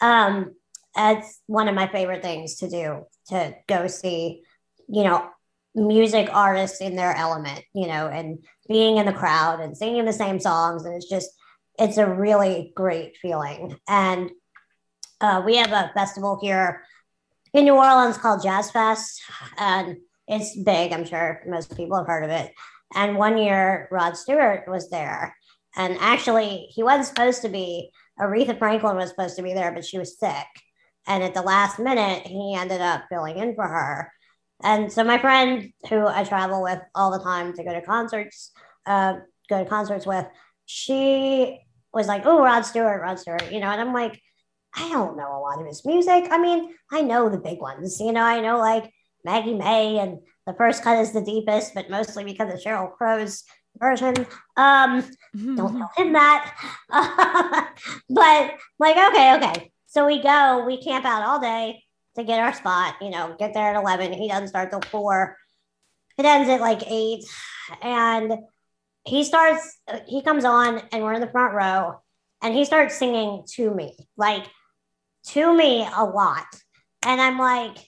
Um, 0.00 0.52
it's 0.96 1.40
one 1.46 1.68
of 1.68 1.74
my 1.74 1.86
favorite 1.86 2.22
things 2.22 2.56
to 2.56 2.70
do 2.70 3.06
to 3.28 3.54
go 3.66 3.86
see, 3.86 4.42
you 4.88 5.04
know, 5.04 5.28
music 5.74 6.30
artists 6.32 6.80
in 6.80 6.96
their 6.96 7.14
element, 7.14 7.62
you 7.74 7.86
know, 7.86 8.08
and 8.08 8.38
being 8.68 8.96
in 8.96 9.06
the 9.06 9.12
crowd 9.12 9.60
and 9.60 9.76
singing 9.76 10.06
the 10.06 10.12
same 10.12 10.40
songs. 10.40 10.84
And 10.84 10.96
it's 10.96 11.08
just, 11.08 11.30
it's 11.78 11.98
a 11.98 12.06
really 12.06 12.72
great 12.74 13.18
feeling. 13.20 13.76
And 13.86 14.30
uh, 15.20 15.42
we 15.44 15.56
have 15.56 15.72
a 15.72 15.90
festival 15.94 16.38
here 16.40 16.82
in 17.52 17.64
New 17.64 17.74
Orleans 17.74 18.18
called 18.18 18.42
Jazz 18.42 18.70
Fest, 18.70 19.22
and 19.58 19.96
it's 20.28 20.56
big. 20.62 20.92
I'm 20.92 21.04
sure 21.04 21.42
most 21.46 21.76
people 21.76 21.96
have 21.96 22.06
heard 22.06 22.24
of 22.24 22.30
it. 22.30 22.52
And 22.94 23.16
one 23.16 23.38
year, 23.38 23.88
Rod 23.90 24.16
Stewart 24.16 24.68
was 24.68 24.90
there. 24.90 25.34
And 25.76 25.96
actually, 26.00 26.66
he 26.70 26.82
wasn't 26.82 27.06
supposed 27.06 27.42
to 27.42 27.48
be. 27.48 27.90
Aretha 28.18 28.58
Franklin 28.58 28.96
was 28.96 29.10
supposed 29.10 29.36
to 29.36 29.42
be 29.42 29.52
there, 29.52 29.72
but 29.72 29.84
she 29.84 29.98
was 29.98 30.18
sick. 30.18 30.46
And 31.06 31.22
at 31.22 31.34
the 31.34 31.42
last 31.42 31.78
minute, 31.78 32.26
he 32.26 32.54
ended 32.56 32.80
up 32.80 33.04
filling 33.08 33.38
in 33.38 33.54
for 33.54 33.66
her. 33.66 34.10
And 34.62 34.90
so 34.90 35.04
my 35.04 35.18
friend, 35.18 35.72
who 35.88 36.06
I 36.06 36.24
travel 36.24 36.62
with 36.62 36.80
all 36.94 37.10
the 37.10 37.22
time 37.22 37.52
to 37.52 37.64
go 37.64 37.72
to 37.72 37.82
concerts, 37.82 38.52
uh, 38.86 39.16
go 39.50 39.62
to 39.62 39.68
concerts 39.68 40.06
with, 40.06 40.26
she 40.64 41.60
was 41.92 42.08
like, 42.08 42.24
"Oh, 42.24 42.42
Rod 42.42 42.62
Stewart, 42.62 43.02
Rod 43.02 43.18
Stewart," 43.18 43.52
you 43.52 43.60
know, 43.60 43.68
and 43.68 43.80
I'm 43.80 43.92
like, 43.92 44.20
I 44.76 44.90
don't 44.90 45.16
know 45.16 45.38
a 45.38 45.40
lot 45.40 45.60
of 45.60 45.66
his 45.66 45.84
music. 45.84 46.28
I 46.30 46.38
mean, 46.38 46.74
I 46.92 47.02
know 47.02 47.28
the 47.28 47.38
big 47.38 47.60
ones, 47.60 47.98
you 48.00 48.12
know, 48.12 48.22
I 48.22 48.40
know 48.40 48.58
like 48.58 48.92
Maggie 49.24 49.54
May 49.54 49.98
and 49.98 50.18
the 50.46 50.54
first 50.54 50.82
cut 50.82 50.98
is 50.98 51.12
the 51.12 51.22
deepest, 51.22 51.74
but 51.74 51.90
mostly 51.90 52.24
because 52.24 52.52
of 52.52 52.60
Sheryl 52.60 52.92
Crow's 52.92 53.42
version. 53.78 54.26
Um, 54.56 55.04
don't 55.34 55.56
tell 55.78 55.90
him 55.96 56.12
that. 56.12 56.54
but 58.10 58.54
like, 58.78 58.96
okay, 58.96 59.36
okay. 59.36 59.72
So 59.86 60.06
we 60.06 60.22
go, 60.22 60.64
we 60.66 60.82
camp 60.82 61.04
out 61.04 61.22
all 61.22 61.40
day 61.40 61.82
to 62.16 62.24
get 62.24 62.40
our 62.40 62.52
spot, 62.52 62.96
you 63.00 63.10
know, 63.10 63.34
get 63.38 63.54
there 63.54 63.74
at 63.74 63.80
11. 63.80 64.12
He 64.12 64.28
doesn't 64.28 64.48
start 64.48 64.70
till 64.70 64.82
four. 64.82 65.36
It 66.18 66.24
ends 66.24 66.48
at 66.48 66.60
like 66.60 66.82
eight. 66.86 67.24
And 67.82 68.38
he 69.04 69.24
starts, 69.24 69.78
he 70.06 70.22
comes 70.22 70.44
on 70.44 70.82
and 70.92 71.02
we're 71.02 71.14
in 71.14 71.20
the 71.20 71.30
front 71.30 71.54
row 71.54 72.00
and 72.42 72.54
he 72.54 72.64
starts 72.64 72.96
singing 72.96 73.44
to 73.54 73.74
me, 73.74 73.96
like 74.16 74.46
to 75.26 75.56
me 75.56 75.86
a 75.94 76.04
lot. 76.04 76.46
And 77.04 77.20
I'm 77.20 77.38
like, 77.38 77.78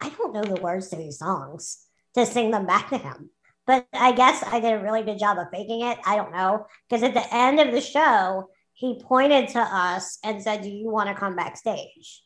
I 0.00 0.08
don't 0.10 0.34
know 0.34 0.42
the 0.42 0.60
words 0.60 0.88
to 0.88 0.96
these 0.96 1.18
songs 1.18 1.86
to 2.14 2.26
sing 2.26 2.50
them 2.50 2.66
back 2.66 2.90
to 2.90 2.98
him. 2.98 3.30
But 3.66 3.86
I 3.92 4.12
guess 4.12 4.42
I 4.42 4.60
did 4.60 4.72
a 4.72 4.82
really 4.82 5.02
good 5.02 5.18
job 5.18 5.38
of 5.38 5.46
faking 5.52 5.82
it. 5.82 5.98
I 6.04 6.16
don't 6.16 6.32
know. 6.32 6.66
Because 6.88 7.02
at 7.04 7.14
the 7.14 7.34
end 7.34 7.60
of 7.60 7.72
the 7.72 7.80
show, 7.80 8.48
he 8.72 9.00
pointed 9.00 9.50
to 9.50 9.60
us 9.60 10.18
and 10.24 10.42
said, 10.42 10.62
Do 10.62 10.68
you 10.68 10.90
want 10.90 11.08
to 11.08 11.14
come 11.14 11.36
backstage? 11.36 12.24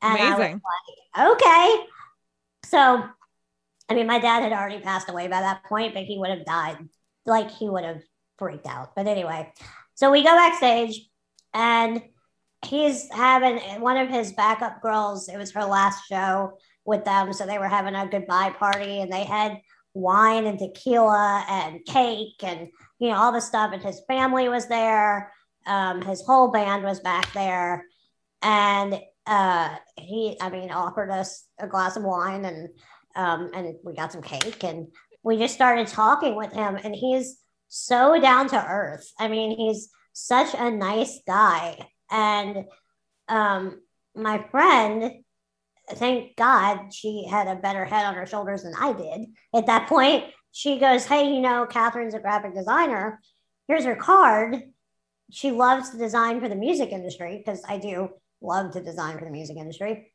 And 0.00 0.20
Amazing. 0.20 0.60
Like, 1.16 1.32
okay. 1.32 1.86
So, 2.64 3.02
I 3.88 3.94
mean, 3.94 4.06
my 4.06 4.20
dad 4.20 4.42
had 4.42 4.52
already 4.52 4.80
passed 4.80 5.08
away 5.08 5.26
by 5.26 5.40
that 5.40 5.64
point, 5.64 5.94
but 5.94 6.04
he 6.04 6.18
would 6.18 6.30
have 6.30 6.44
died. 6.44 6.76
Like, 7.26 7.50
he 7.50 7.68
would 7.68 7.84
have 7.84 8.02
freaked 8.38 8.66
out. 8.66 8.94
But 8.94 9.08
anyway, 9.08 9.52
so 9.94 10.12
we 10.12 10.22
go 10.22 10.30
backstage 10.30 11.08
and 11.52 12.00
he's 12.66 13.08
having 13.12 13.58
one 13.80 13.96
of 13.96 14.08
his 14.08 14.32
backup 14.32 14.82
girls. 14.82 15.28
It 15.28 15.36
was 15.36 15.52
her 15.52 15.64
last 15.64 16.06
show 16.08 16.58
with 16.84 17.04
them. 17.04 17.32
So 17.32 17.46
they 17.46 17.58
were 17.58 17.68
having 17.68 17.94
a 17.94 18.08
goodbye 18.08 18.50
party 18.50 19.00
and 19.00 19.12
they 19.12 19.24
had 19.24 19.58
wine 19.94 20.46
and 20.46 20.58
tequila 20.58 21.44
and 21.48 21.84
cake 21.84 22.42
and, 22.42 22.68
you 22.98 23.10
know, 23.10 23.16
all 23.16 23.32
the 23.32 23.40
stuff. 23.40 23.72
And 23.72 23.82
his 23.82 24.00
family 24.08 24.48
was 24.48 24.66
there. 24.66 25.32
Um, 25.66 26.02
his 26.02 26.24
whole 26.24 26.50
band 26.50 26.84
was 26.84 27.00
back 27.00 27.32
there. 27.32 27.84
And 28.42 29.00
uh, 29.26 29.76
he, 29.96 30.36
I 30.40 30.48
mean, 30.50 30.70
offered 30.70 31.10
us 31.10 31.44
a 31.58 31.66
glass 31.66 31.96
of 31.96 32.04
wine 32.04 32.44
and 32.44 32.68
um, 33.16 33.50
and 33.52 33.74
we 33.82 33.94
got 33.94 34.12
some 34.12 34.22
cake 34.22 34.62
and 34.62 34.86
we 35.24 35.38
just 35.38 35.54
started 35.54 35.88
talking 35.88 36.36
with 36.36 36.52
him. 36.52 36.78
And 36.82 36.94
he's 36.94 37.38
so 37.68 38.20
down 38.20 38.48
to 38.48 38.64
earth. 38.64 39.12
I 39.18 39.28
mean, 39.28 39.56
he's 39.56 39.90
such 40.12 40.54
a 40.56 40.70
nice 40.70 41.20
guy. 41.26 41.88
And 42.10 42.64
um, 43.28 43.80
my 44.14 44.44
friend, 44.50 45.12
thank 45.94 46.36
God 46.36 46.92
she 46.92 47.26
had 47.28 47.46
a 47.46 47.60
better 47.60 47.84
head 47.84 48.06
on 48.06 48.14
her 48.14 48.26
shoulders 48.26 48.62
than 48.62 48.74
I 48.78 48.92
did 48.92 49.26
at 49.54 49.66
that 49.66 49.88
point. 49.88 50.24
She 50.52 50.78
goes, 50.78 51.04
Hey, 51.04 51.32
you 51.32 51.40
know, 51.40 51.66
Catherine's 51.66 52.14
a 52.14 52.18
graphic 52.18 52.54
designer. 52.54 53.20
Here's 53.66 53.84
her 53.84 53.96
card. 53.96 54.62
She 55.30 55.50
loves 55.50 55.90
to 55.90 55.98
design 55.98 56.40
for 56.40 56.48
the 56.48 56.56
music 56.56 56.90
industry 56.90 57.36
because 57.38 57.62
I 57.68 57.78
do 57.78 58.10
love 58.40 58.72
to 58.72 58.82
design 58.82 59.18
for 59.18 59.24
the 59.24 59.30
music 59.30 59.56
industry. 59.56 60.12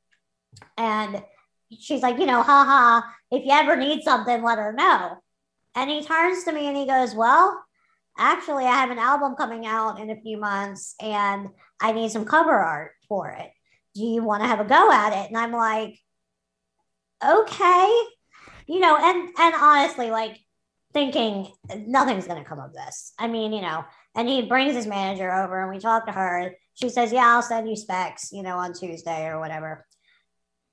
And 0.77 1.23
she's 1.79 2.01
like, 2.01 2.19
you 2.19 2.25
know, 2.25 2.41
haha, 2.41 3.07
if 3.31 3.45
you 3.45 3.51
ever 3.51 3.75
need 3.75 4.03
something, 4.03 4.43
let 4.43 4.57
her 4.57 4.73
know. 4.73 5.17
And 5.75 5.89
he 5.89 6.03
turns 6.03 6.43
to 6.43 6.51
me 6.51 6.67
and 6.67 6.77
he 6.77 6.85
goes, 6.85 7.15
Well, 7.15 7.63
actually, 8.17 8.65
I 8.65 8.75
have 8.75 8.91
an 8.91 8.99
album 8.99 9.35
coming 9.35 9.65
out 9.65 9.99
in 9.99 10.09
a 10.09 10.21
few 10.21 10.37
months 10.37 10.95
and 11.01 11.49
I 11.83 11.91
need 11.91 12.11
some 12.11 12.23
cover 12.23 12.53
art 12.53 12.91
for 13.09 13.29
it. 13.29 13.51
Do 13.93 14.03
you 14.03 14.23
want 14.23 14.41
to 14.41 14.47
have 14.47 14.61
a 14.61 14.65
go 14.65 14.89
at 14.89 15.11
it? 15.11 15.29
And 15.29 15.37
I'm 15.37 15.51
like, 15.51 15.99
okay. 17.23 18.03
You 18.65 18.79
know, 18.79 18.97
and 18.97 19.29
and 19.37 19.55
honestly, 19.55 20.09
like 20.09 20.39
thinking 20.93 21.51
nothing's 21.75 22.25
gonna 22.25 22.45
come 22.45 22.59
of 22.59 22.73
this. 22.73 23.13
I 23.19 23.27
mean, 23.27 23.51
you 23.51 23.61
know, 23.61 23.83
and 24.15 24.29
he 24.29 24.43
brings 24.43 24.75
his 24.75 24.87
manager 24.87 25.29
over 25.29 25.61
and 25.61 25.69
we 25.69 25.79
talk 25.79 26.05
to 26.05 26.13
her. 26.13 26.55
She 26.75 26.87
says, 26.87 27.11
Yeah, 27.11 27.27
I'll 27.27 27.41
send 27.41 27.67
you 27.67 27.75
specs, 27.75 28.31
you 28.31 28.43
know, 28.43 28.57
on 28.57 28.73
Tuesday 28.73 29.27
or 29.27 29.39
whatever. 29.39 29.85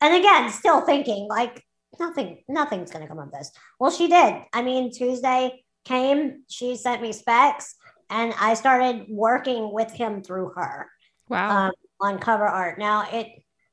And 0.00 0.14
again, 0.14 0.48
still 0.50 0.80
thinking 0.82 1.26
like 1.28 1.60
nothing, 1.98 2.42
nothing's 2.48 2.92
gonna 2.92 3.08
come 3.08 3.18
of 3.18 3.32
this. 3.32 3.50
Well, 3.80 3.90
she 3.90 4.06
did. 4.06 4.42
I 4.52 4.62
mean, 4.62 4.92
Tuesday 4.92 5.64
came, 5.84 6.44
she 6.48 6.76
sent 6.76 7.02
me 7.02 7.12
specs, 7.12 7.74
and 8.08 8.32
I 8.38 8.54
started 8.54 9.06
working 9.08 9.72
with 9.72 9.90
him 9.90 10.22
through 10.22 10.52
her. 10.56 10.88
Wow. 11.30 11.68
Um, 11.68 11.72
on 12.00 12.18
cover 12.18 12.46
art. 12.46 12.78
Now 12.78 13.06
it 13.10 13.26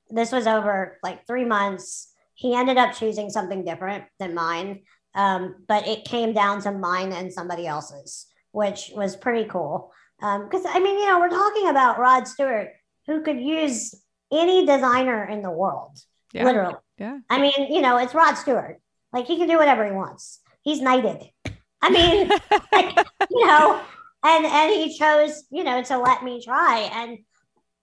this 0.10 0.32
was 0.32 0.48
over 0.48 0.98
like 1.04 1.26
three 1.28 1.46
months. 1.46 2.14
He 2.36 2.56
ended 2.56 2.78
up 2.78 2.94
choosing 2.94 3.30
something 3.30 3.66
different 3.66 4.06
than 4.20 4.34
mine. 4.34 4.84
Um, 5.16 5.56
but 5.68 5.88
it 5.88 6.06
came 6.06 6.34
down 6.34 6.62
to 6.62 6.72
mine 6.72 7.12
and 7.12 7.34
somebody 7.34 7.66
else's, 7.66 8.28
which 8.52 8.92
was 8.96 9.16
pretty 9.16 9.50
cool. 9.50 9.92
Because 10.20 10.66
um, 10.66 10.72
I 10.74 10.80
mean, 10.80 11.00
you 11.00 11.08
know, 11.08 11.20
we're 11.20 11.30
talking 11.30 11.68
about 11.68 12.00
Rod 12.00 12.28
Stewart, 12.28 12.70
who 13.08 13.22
could 13.22 13.42
use 13.42 13.96
any 14.32 14.66
designer 14.66 15.26
in 15.26 15.42
the 15.42 15.52
world, 15.52 15.98
Yeah. 16.34 16.46
literally. 16.46 16.76
Yeah. 16.98 17.20
I 17.30 17.40
mean, 17.40 17.54
you 17.72 17.82
know, 17.82 17.98
it's 17.98 18.14
Rod 18.14 18.36
Stewart. 18.36 18.80
Like 19.12 19.26
he 19.26 19.38
can 19.38 19.48
do 19.48 19.58
whatever 19.58 19.86
he 19.86 19.92
wants. 19.92 20.40
He's 20.62 20.82
knighted. 20.82 21.24
I 21.82 21.90
mean, 21.90 22.30
like, 22.72 23.08
you 23.30 23.48
know, 23.48 23.82
and 24.24 24.46
and 24.46 24.72
he 24.72 24.98
chose, 24.98 25.44
you 25.50 25.64
know, 25.64 25.82
to 25.84 25.98
let 25.98 26.24
me 26.24 26.44
try. 26.44 26.90
And 26.94 27.20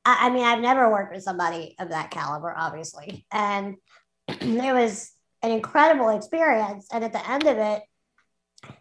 I, 0.05 0.27
I 0.27 0.31
mean, 0.31 0.45
I've 0.45 0.61
never 0.61 0.90
worked 0.90 1.14
with 1.14 1.23
somebody 1.23 1.75
of 1.79 1.90
that 1.90 2.11
caliber, 2.11 2.55
obviously, 2.57 3.27
and 3.33 3.77
it 4.29 4.75
was 4.75 5.12
an 5.43 5.51
incredible 5.51 6.11
experience. 6.11 6.88
And 6.93 7.05
at 7.05 7.12
the 7.12 7.31
end 7.31 7.47
of 7.47 7.59
it, 7.59 7.83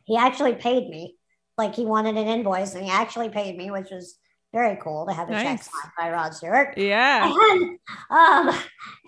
he 0.06 0.18
actually 0.18 0.56
paid 0.56 0.90
me. 0.90 1.16
Like 1.58 1.76
he 1.76 1.86
wanted 1.86 2.18
an 2.18 2.28
invoice, 2.28 2.74
and 2.74 2.84
he 2.84 2.90
actually 2.90 3.30
paid 3.30 3.56
me, 3.56 3.70
which 3.70 3.92
was 3.92 4.18
very 4.54 4.78
cool 4.82 5.06
to 5.06 5.14
have 5.14 5.30
a 5.30 5.34
check 5.34 5.62
signed 5.62 5.92
by 5.98 6.12
Rod 6.12 6.34
Stewart. 6.34 6.78
Yeah. 6.78 7.32
And, 7.52 7.80
um, 8.10 8.60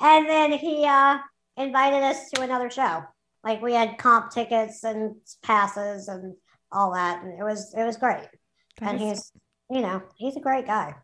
and 0.02 0.28
then 0.30 0.52
he 0.52 0.86
uh, 0.86 1.18
invited 1.58 2.04
us 2.04 2.30
to 2.32 2.42
another 2.42 2.70
show. 2.70 3.04
Like 3.44 3.62
we 3.62 3.74
had 3.74 3.98
comp 3.98 4.32
tickets 4.32 4.84
and 4.84 5.16
passes 5.44 6.08
and 6.08 6.36
all 6.72 6.94
that, 6.94 7.24
and 7.24 7.40
it 7.40 7.44
was 7.44 7.74
it 7.78 7.84
was 7.84 7.98
great. 7.98 8.28
That 8.80 8.96
and 8.96 9.02
is- 9.02 9.10
he's, 9.10 9.32
you 9.70 9.82
know, 9.82 10.04
he's 10.18 10.36
a 10.36 10.42
great 10.42 10.66
guy. 10.66 10.96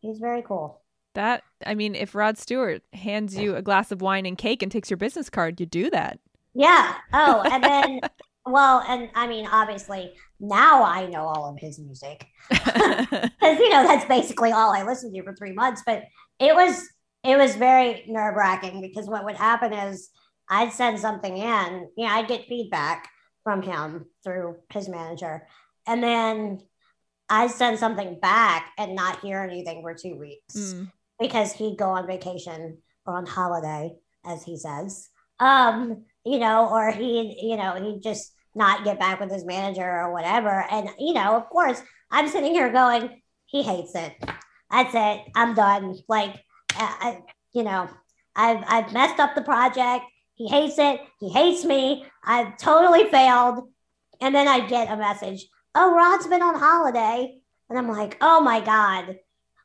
He's 0.00 0.18
very 0.18 0.42
cool. 0.42 0.82
that 1.14 1.42
I 1.64 1.74
mean, 1.74 1.94
if 1.94 2.14
Rod 2.14 2.38
Stewart 2.38 2.82
hands 2.92 3.36
you 3.36 3.56
a 3.56 3.62
glass 3.62 3.92
of 3.92 4.00
wine 4.00 4.26
and 4.26 4.36
cake 4.36 4.62
and 4.62 4.70
takes 4.70 4.90
your 4.90 4.96
business 4.96 5.30
card, 5.30 5.60
you 5.60 5.66
do 5.66 5.90
that. 5.90 6.18
Yeah. 6.54 6.94
Oh, 7.12 7.42
and 7.52 7.62
then, 7.62 8.00
well, 8.46 8.82
and 8.88 9.10
I 9.14 9.26
mean, 9.26 9.46
obviously, 9.46 10.12
now 10.38 10.82
I 10.82 11.06
know 11.06 11.22
all 11.26 11.50
of 11.50 11.58
his 11.58 11.78
music 11.78 12.26
because 12.48 13.58
you 13.58 13.70
know 13.70 13.84
that's 13.84 14.06
basically 14.06 14.52
all 14.52 14.72
I 14.72 14.82
listened 14.82 15.14
to 15.14 15.22
for 15.22 15.34
three 15.34 15.52
months. 15.52 15.82
But 15.84 16.04
it 16.38 16.54
was 16.54 16.88
it 17.24 17.36
was 17.36 17.56
very 17.56 18.04
nerve 18.08 18.34
wracking 18.36 18.80
because 18.80 19.06
what 19.08 19.24
would 19.24 19.36
happen 19.36 19.72
is 19.72 20.08
I'd 20.48 20.72
send 20.72 20.98
something 20.98 21.36
in, 21.36 21.88
you 21.96 22.06
know, 22.06 22.12
I'd 22.12 22.26
get 22.26 22.46
feedback, 22.48 23.08
from 23.42 23.62
him 23.62 24.06
through 24.22 24.56
his 24.72 24.88
manager. 24.88 25.46
And 25.86 26.02
then 26.02 26.60
I 27.30 27.46
send 27.46 27.78
something 27.78 28.18
back 28.20 28.72
and 28.76 28.94
not 28.96 29.20
hear 29.20 29.38
anything 29.38 29.82
for 29.82 29.94
two 29.94 30.16
weeks 30.16 30.56
mm. 30.56 30.90
because 31.18 31.52
he'd 31.52 31.78
go 31.78 31.90
on 31.90 32.06
vacation 32.06 32.78
or 33.06 33.16
on 33.16 33.24
holiday, 33.24 33.92
as 34.26 34.42
he 34.42 34.56
says. 34.56 35.08
Um, 35.38 36.04
you 36.24 36.38
know, 36.38 36.68
or 36.68 36.90
he, 36.90 37.38
you 37.40 37.56
know, 37.56 37.74
he'd 37.74 38.02
just 38.02 38.32
not 38.54 38.84
get 38.84 38.98
back 38.98 39.20
with 39.20 39.30
his 39.30 39.44
manager 39.44 39.88
or 39.88 40.12
whatever. 40.12 40.66
And, 40.70 40.90
you 40.98 41.14
know, 41.14 41.36
of 41.36 41.48
course, 41.48 41.80
I'm 42.10 42.28
sitting 42.28 42.52
here 42.52 42.72
going, 42.72 43.22
he 43.46 43.62
hates 43.62 43.94
it. 43.94 44.12
That's 44.70 44.94
it. 44.94 45.32
I'm 45.34 45.54
done. 45.54 45.96
Like, 46.08 46.44
I, 46.74 47.20
you 47.52 47.62
know, 47.62 47.88
I've, 48.34 48.64
I've 48.66 48.92
messed 48.92 49.20
up 49.20 49.34
the 49.34 49.42
project. 49.42 50.04
He 50.34 50.48
hates 50.48 50.78
it. 50.78 51.00
He 51.20 51.30
hates 51.30 51.64
me. 51.64 52.04
I've 52.24 52.56
totally 52.56 53.08
failed. 53.08 53.68
And 54.20 54.34
then 54.34 54.48
I 54.48 54.66
get 54.66 54.90
a 54.90 54.96
message. 54.96 55.46
Oh, 55.74 55.94
Rod's 55.94 56.26
been 56.26 56.42
on 56.42 56.54
holiday. 56.58 57.40
And 57.68 57.78
I'm 57.78 57.88
like, 57.88 58.16
oh 58.20 58.40
my 58.40 58.60
God, 58.60 59.18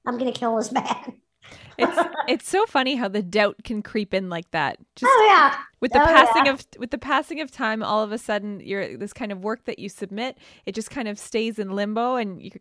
I'm 0.06 0.18
going 0.18 0.32
to 0.32 0.40
kill 0.40 0.56
this 0.58 0.72
man. 0.72 1.22
it's 1.78 2.10
it's 2.28 2.50
so 2.50 2.66
funny 2.66 2.96
how 2.96 3.08
the 3.08 3.22
doubt 3.22 3.58
can 3.64 3.82
creep 3.82 4.14
in 4.14 4.30
like 4.30 4.50
that. 4.52 4.78
Just 4.96 5.12
oh 5.14 5.28
yeah. 5.30 5.56
With 5.80 5.92
the 5.92 6.02
oh, 6.02 6.06
passing 6.06 6.46
yeah. 6.46 6.54
of 6.54 6.66
with 6.78 6.92
the 6.92 6.98
passing 6.98 7.42
of 7.42 7.52
time, 7.52 7.84
all 7.84 8.02
of 8.02 8.12
a 8.12 8.18
sudden, 8.18 8.60
your 8.62 8.98
this 8.98 9.14
kind 9.14 9.32
of 9.32 9.44
work 9.44 9.66
that 9.66 9.78
you 9.78 9.90
submit, 9.90 10.38
it 10.66 10.74
just 10.74 10.90
kind 10.90 11.08
of 11.08 11.20
stays 11.20 11.60
in 11.60 11.72
limbo, 11.72 12.16
and 12.16 12.42
you, 12.42 12.52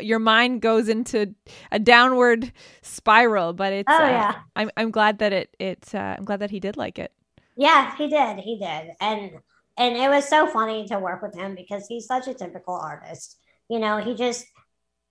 your 0.00 0.18
mind 0.18 0.62
goes 0.62 0.88
into 0.88 1.34
a 1.70 1.78
downward 1.78 2.52
spiral. 2.80 3.52
But 3.52 3.72
it's 3.72 3.88
oh 3.90 4.04
uh, 4.04 4.08
yeah. 4.08 4.34
I'm 4.56 4.70
I'm 4.76 4.90
glad 4.90 5.18
that 5.18 5.32
it 5.32 5.54
it 5.58 5.94
uh, 5.94 6.16
I'm 6.18 6.24
glad 6.24 6.40
that 6.40 6.50
he 6.50 6.60
did 6.60 6.76
like 6.76 6.98
it. 6.98 7.12
Yeah, 7.56 7.94
he 7.96 8.08
did. 8.08 8.38
He 8.38 8.58
did, 8.58 8.92
and 9.00 9.32
and 9.76 9.96
it 9.96 10.08
was 10.08 10.28
so 10.28 10.46
funny 10.46 10.86
to 10.86 10.98
work 10.98 11.22
with 11.22 11.34
him 11.34 11.54
because 11.54 11.86
he's 11.86 12.06
such 12.06 12.28
a 12.28 12.34
typical 12.34 12.74
artist. 12.74 13.38
You 13.68 13.78
know, 13.78 13.98
he 13.98 14.14
just 14.14 14.46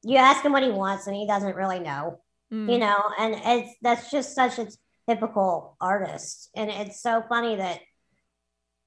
you 0.04 0.18
ask 0.18 0.44
him 0.44 0.52
what 0.52 0.64
he 0.64 0.70
wants 0.70 1.08
and 1.08 1.16
he 1.16 1.28
doesn't 1.28 1.56
really 1.56 1.80
know 1.80 2.20
mm. 2.52 2.72
you 2.72 2.78
know, 2.78 3.02
and 3.18 3.36
it's 3.44 3.76
that's 3.82 4.12
just 4.12 4.36
such 4.36 4.60
a 4.60 4.68
typical 5.08 5.78
artist. 5.80 6.50
And 6.56 6.70
it's 6.70 7.02
so 7.02 7.24
funny 7.28 7.56
that, 7.56 7.80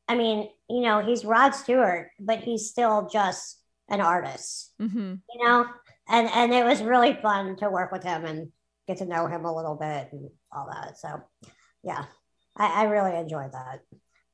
I 0.08 0.16
mean, 0.16 0.48
you 0.68 0.82
know, 0.82 1.00
he's 1.00 1.24
Rod 1.24 1.54
Stewart, 1.54 2.10
but 2.20 2.40
he's 2.40 2.68
still 2.68 3.08
just 3.10 3.60
an 3.88 4.00
artist, 4.00 4.72
mm-hmm. 4.80 5.14
you 5.32 5.44
know, 5.44 5.66
and 6.08 6.28
and 6.28 6.52
it 6.52 6.64
was 6.64 6.82
really 6.82 7.14
fun 7.14 7.56
to 7.56 7.70
work 7.70 7.92
with 7.92 8.02
him 8.02 8.24
and 8.24 8.52
get 8.86 8.98
to 8.98 9.06
know 9.06 9.26
him 9.26 9.44
a 9.44 9.54
little 9.54 9.74
bit 9.74 10.08
and 10.12 10.30
all 10.52 10.68
that. 10.70 10.98
So, 10.98 11.22
yeah, 11.82 12.04
I, 12.56 12.82
I 12.82 12.84
really 12.84 13.16
enjoyed 13.16 13.52
that. 13.52 13.80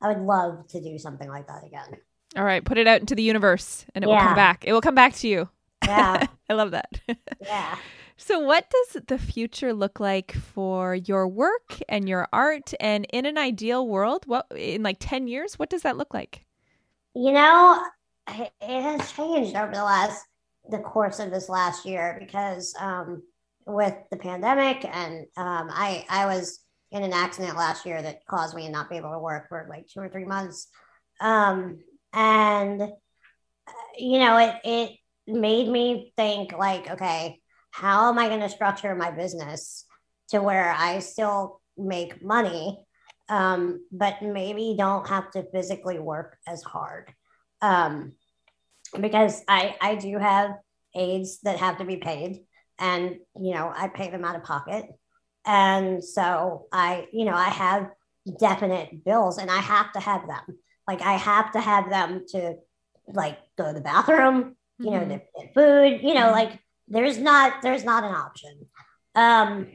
I 0.01 0.09
would 0.09 0.19
love 0.19 0.67
to 0.69 0.81
do 0.81 0.97
something 0.97 1.29
like 1.29 1.47
that 1.47 1.63
again. 1.63 1.97
All 2.35 2.43
right, 2.43 2.63
put 2.63 2.77
it 2.77 2.87
out 2.87 3.01
into 3.01 3.15
the 3.15 3.23
universe 3.23 3.85
and 3.93 4.03
it 4.03 4.07
yeah. 4.07 4.15
will 4.15 4.25
come 4.27 4.35
back. 4.35 4.63
It 4.65 4.73
will 4.73 4.81
come 4.81 4.95
back 4.95 5.13
to 5.15 5.27
you. 5.27 5.49
Yeah. 5.83 6.25
I 6.49 6.53
love 6.53 6.71
that. 6.71 6.99
yeah. 7.41 7.77
So, 8.17 8.39
what 8.39 8.69
does 8.69 9.03
the 9.07 9.17
future 9.17 9.73
look 9.73 9.99
like 9.99 10.33
for 10.33 10.93
your 10.95 11.27
work 11.27 11.79
and 11.89 12.07
your 12.07 12.27
art? 12.31 12.73
And 12.79 13.05
in 13.11 13.25
an 13.25 13.37
ideal 13.37 13.87
world, 13.87 14.25
what 14.27 14.45
in 14.55 14.83
like 14.83 14.97
10 14.99 15.27
years, 15.27 15.57
what 15.57 15.69
does 15.69 15.81
that 15.81 15.97
look 15.97 16.13
like? 16.13 16.45
You 17.15 17.31
know, 17.31 17.83
it 18.29 18.51
has 18.61 19.11
changed 19.11 19.55
over 19.55 19.71
the 19.73 19.83
last, 19.83 20.23
the 20.69 20.79
course 20.79 21.19
of 21.19 21.31
this 21.31 21.49
last 21.49 21.85
year 21.85 22.17
because 22.19 22.75
um, 22.79 23.23
with 23.65 23.95
the 24.11 24.17
pandemic, 24.17 24.85
and 24.85 25.25
um, 25.35 25.69
I, 25.71 26.05
I 26.09 26.27
was 26.27 26.60
in 26.91 27.03
an 27.03 27.13
accident 27.13 27.57
last 27.57 27.85
year 27.85 28.01
that 28.01 28.25
caused 28.25 28.55
me 28.55 28.65
to 28.65 28.71
not 28.71 28.89
be 28.89 28.97
able 28.97 29.11
to 29.11 29.19
work 29.19 29.47
for 29.47 29.65
like 29.69 29.87
two 29.87 30.01
or 30.01 30.09
three 30.09 30.25
months. 30.25 30.67
Um, 31.21 31.79
and, 32.13 32.81
you 33.97 34.19
know, 34.19 34.37
it, 34.37 34.55
it 34.63 34.91
made 35.27 35.69
me 35.69 36.13
think 36.17 36.51
like, 36.51 36.89
okay, 36.91 37.39
how 37.71 38.09
am 38.09 38.19
I 38.19 38.27
going 38.27 38.41
to 38.41 38.49
structure 38.49 38.93
my 38.95 39.11
business 39.11 39.85
to 40.29 40.41
where 40.41 40.73
I 40.77 40.99
still 40.99 41.61
make 41.77 42.21
money, 42.21 42.83
um, 43.29 43.85
but 43.91 44.21
maybe 44.21 44.75
don't 44.77 45.07
have 45.07 45.31
to 45.31 45.45
physically 45.53 45.99
work 45.99 46.37
as 46.45 46.61
hard? 46.63 47.13
Um, 47.61 48.13
because 48.99 49.41
I, 49.47 49.75
I 49.79 49.95
do 49.95 50.17
have 50.17 50.51
aides 50.93 51.39
that 51.43 51.59
have 51.59 51.77
to 51.77 51.85
be 51.85 51.97
paid 51.97 52.41
and, 52.77 53.17
you 53.39 53.53
know, 53.53 53.71
I 53.73 53.87
pay 53.87 54.09
them 54.09 54.25
out 54.25 54.35
of 54.35 54.43
pocket. 54.43 54.85
And 55.45 56.03
so 56.03 56.67
I, 56.71 57.07
you 57.11 57.25
know, 57.25 57.33
I 57.33 57.49
have 57.49 57.89
definite 58.39 59.03
bills 59.03 59.37
and 59.37 59.49
I 59.49 59.57
have 59.57 59.91
to 59.93 59.99
have 59.99 60.27
them. 60.27 60.57
Like 60.87 61.01
I 61.01 61.13
have 61.13 61.51
to 61.53 61.59
have 61.59 61.89
them 61.89 62.25
to 62.29 62.55
like 63.07 63.39
go 63.57 63.67
to 63.67 63.73
the 63.73 63.81
bathroom, 63.81 64.55
you 64.79 64.91
know, 64.91 64.99
mm-hmm. 64.99 65.09
to 65.09 65.21
get 65.37 65.53
food, 65.53 66.01
you 66.03 66.13
know, 66.13 66.27
mm-hmm. 66.27 66.31
like 66.31 66.59
there's 66.87 67.17
not 67.17 67.61
there's 67.61 67.83
not 67.83 68.03
an 68.03 68.13
option. 68.13 68.67
Um, 69.15 69.67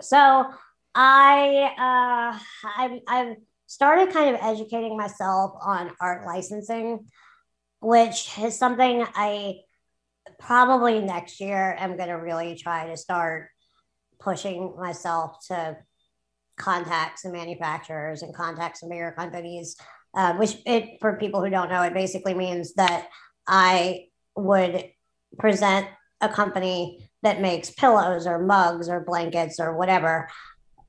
so 0.00 0.46
I 0.94 1.70
uh, 1.78 2.38
I 2.64 3.00
I've 3.06 3.36
started 3.66 4.12
kind 4.12 4.34
of 4.34 4.42
educating 4.42 4.96
myself 4.96 5.52
on 5.60 5.92
art 6.00 6.26
licensing, 6.26 7.06
which 7.80 8.30
is 8.38 8.58
something 8.58 9.04
I 9.14 9.60
probably 10.38 11.00
next 11.00 11.40
year 11.40 11.76
am 11.78 11.96
going 11.96 12.08
to 12.08 12.14
really 12.14 12.54
try 12.54 12.86
to 12.86 12.96
start 12.96 13.48
pushing 14.24 14.74
myself 14.76 15.36
to 15.48 15.76
contact 16.56 17.20
some 17.20 17.32
manufacturers 17.32 18.22
and 18.22 18.34
contact 18.34 18.78
some 18.78 18.88
bigger 18.88 19.12
companies. 19.16 19.76
Uh, 20.16 20.32
which 20.34 20.56
it 20.64 20.98
for 21.00 21.16
people 21.16 21.42
who 21.42 21.50
don't 21.50 21.68
know, 21.68 21.82
it 21.82 21.92
basically 21.92 22.34
means 22.34 22.74
that 22.74 23.08
I 23.48 24.06
would 24.36 24.88
present 25.38 25.88
a 26.20 26.28
company 26.28 27.08
that 27.22 27.40
makes 27.40 27.70
pillows 27.70 28.26
or 28.26 28.38
mugs 28.38 28.88
or 28.88 29.04
blankets 29.04 29.58
or 29.58 29.76
whatever 29.76 30.28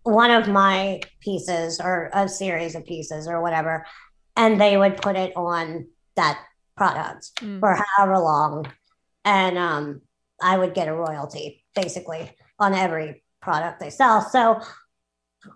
one 0.05 0.29
of 0.29 0.47
my 0.47 1.01
pieces 1.19 1.81
or 1.81 2.11
a 2.13 2.29
series 2.29 2.75
of 2.75 2.85
pieces 2.85 3.27
or 3.27 3.41
whatever 3.41 3.85
and 4.37 4.61
they 4.61 4.77
would 4.77 4.97
put 4.97 5.15
it 5.15 5.33
on 5.35 5.87
that 6.15 6.39
product 6.77 7.31
mm. 7.37 7.59
for 7.59 7.75
however 7.97 8.19
long 8.19 8.71
and 9.25 9.57
um, 9.57 10.01
i 10.41 10.55
would 10.55 10.75
get 10.75 10.87
a 10.87 10.93
royalty 10.93 11.65
basically 11.73 12.31
on 12.59 12.75
every 12.75 13.23
product 13.45 13.79
they 13.79 13.89
sell 13.89 14.21
so 14.21 14.59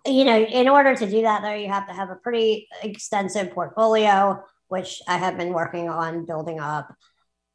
you 0.06 0.23
know 0.23 0.39
in 0.39 0.69
order 0.69 0.95
to 0.95 1.10
do 1.10 1.23
that 1.23 1.41
though 1.41 1.54
you 1.54 1.67
have 1.67 1.88
to 1.88 1.93
have 1.93 2.10
a 2.10 2.15
pretty 2.15 2.67
extensive 2.84 3.52
portfolio 3.52 4.41
which 4.69 5.02
i 5.08 5.17
have 5.17 5.38
been 5.38 5.52
working 5.52 5.89
on 5.89 6.25
building 6.25 6.60
up 6.60 6.95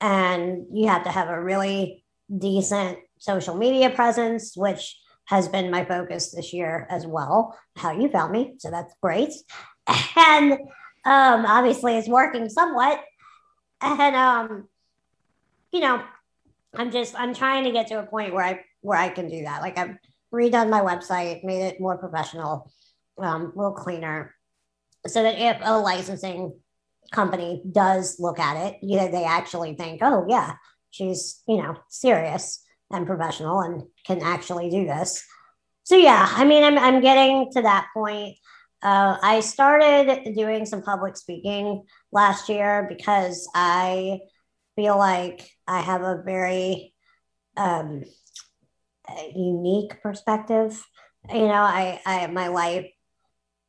and 0.05 0.66
you 0.70 0.88
have 0.88 1.05
to 1.05 1.11
have 1.11 1.29
a 1.31 1.42
really 1.42 2.05
decent 2.37 2.99
social 3.18 3.57
media 3.57 3.88
presence, 3.90 4.57
which 4.57 5.01
has 5.27 5.49
been 5.49 5.70
my 5.70 5.85
focus 5.85 6.33
this 6.33 6.53
year 6.53 6.87
as 6.90 7.07
well. 7.07 7.59
How 7.77 7.92
you 7.92 8.11
found 8.11 8.33
me, 8.33 8.55
so 8.59 8.70
that's 8.70 8.94
great. 9.03 9.33
And 10.16 10.53
um, 11.07 11.44
obviously, 11.44 11.97
it's 11.97 12.09
working 12.09 12.49
somewhat. 12.49 13.03
And 13.81 14.16
um, 14.16 14.68
you 15.73 15.81
know, 15.81 16.03
I'm 16.75 16.90
just 16.90 17.18
I'm 17.18 17.35
trying 17.35 17.64
to 17.64 17.73
get 17.73 17.88
to 17.88 17.99
a 17.99 18.07
point 18.07 18.33
where 18.33 18.44
I 18.44 18.64
where 18.81 18.99
I 18.99 19.09
can 19.09 19.29
do 19.29 19.42
that. 19.42 19.61
Like 19.61 19.77
I've 19.77 19.97
redone 20.35 20.70
my 20.70 20.81
website, 20.81 21.44
made 21.44 21.62
it 21.62 21.81
more 21.81 21.97
professional, 21.97 22.70
um, 23.18 23.53
a 23.55 23.59
little 23.59 23.75
cleaner, 23.75 24.35
so 25.07 25.23
that 25.23 25.38
if 25.38 25.59
a 25.62 25.79
licensing 25.79 26.59
company 27.12 27.62
does 27.70 28.18
look 28.18 28.38
at 28.38 28.66
it, 28.66 28.79
you 28.83 28.97
know, 28.97 29.09
they 29.11 29.25
actually 29.25 29.75
think, 29.75 30.01
oh 30.03 30.27
yeah, 30.29 30.55
she's 30.94 31.42
you 31.49 31.57
know 31.57 31.77
serious 31.88 32.62
and 32.90 33.07
professional 33.07 33.61
and 33.61 33.83
can 34.07 34.23
actually 34.23 34.70
do 34.70 34.87
this. 34.87 35.25
So 35.83 35.97
yeah 35.97 36.27
i 36.31 36.44
mean 36.44 36.62
i'm, 36.64 36.79
I'm 36.79 37.01
getting 37.03 37.51
to 37.53 37.62
that 37.62 37.88
point. 37.92 38.37
Uh, 38.83 39.16
i 39.23 39.40
started 39.40 40.35
doing 40.35 40.66
some 40.66 40.83
public 40.83 41.16
speaking 41.16 41.85
last 42.12 42.49
year 42.49 42.87
because 42.88 43.49
i 43.55 44.20
feel 44.77 44.97
like 44.97 45.51
i 45.66 45.81
have 45.81 46.03
a 46.03 46.23
very 46.25 46.94
um, 47.57 48.03
unique 49.35 50.01
perspective 50.03 50.85
you 51.31 51.47
know 51.47 51.53
i 51.53 52.01
i 52.07 52.27
my 52.29 52.49
life 52.49 52.87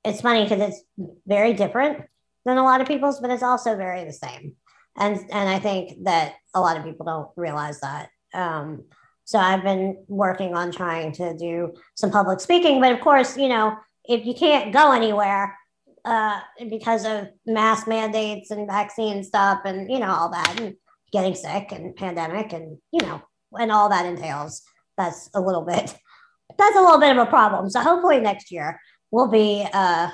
it's 0.03 0.21
funny 0.21 0.43
because 0.43 0.61
it's 0.61 0.81
very 1.25 1.53
different 1.53 2.05
than 2.45 2.57
a 2.57 2.63
lot 2.63 2.81
of 2.81 2.87
people's 2.87 3.19
but 3.19 3.31
it's 3.31 3.43
also 3.43 3.75
very 3.75 4.03
the 4.05 4.13
same 4.13 4.55
and 4.97 5.19
and 5.31 5.49
I 5.49 5.59
think 5.59 6.03
that 6.03 6.35
a 6.53 6.61
lot 6.61 6.77
of 6.77 6.83
people 6.83 7.05
don't 7.05 7.29
realize 7.35 7.79
that. 7.81 8.09
Um, 8.33 8.85
so 9.25 9.39
I've 9.39 9.63
been 9.63 10.03
working 10.07 10.55
on 10.55 10.71
trying 10.71 11.11
to 11.13 11.35
do 11.35 11.73
some 11.95 12.11
public 12.11 12.39
speaking, 12.39 12.79
but 12.79 12.91
of 12.91 13.01
course, 13.01 13.37
you 13.37 13.49
know, 13.49 13.75
if 14.05 14.25
you 14.25 14.33
can't 14.35 14.71
go 14.71 14.91
anywhere 14.91 15.57
uh, 16.05 16.39
because 16.69 17.05
of 17.05 17.29
mask 17.45 17.87
mandates 17.87 18.51
and 18.51 18.67
vaccine 18.67 19.23
stuff, 19.23 19.61
and 19.65 19.91
you 19.91 19.99
know 19.99 20.11
all 20.11 20.29
that, 20.29 20.59
and 20.59 20.75
getting 21.11 21.35
sick 21.35 21.71
and 21.71 21.95
pandemic, 21.95 22.53
and 22.53 22.77
you 22.91 23.05
know, 23.05 23.21
and 23.59 23.71
all 23.71 23.89
that 23.89 24.05
entails, 24.05 24.61
that's 24.97 25.29
a 25.33 25.41
little 25.41 25.63
bit 25.63 25.95
that's 26.57 26.75
a 26.75 26.81
little 26.81 26.99
bit 26.99 27.17
of 27.17 27.27
a 27.27 27.29
problem. 27.29 27.69
So 27.69 27.81
hopefully 27.81 28.19
next 28.19 28.51
year 28.51 28.79
will 29.11 29.27
be 29.27 29.67
uh, 29.73 30.09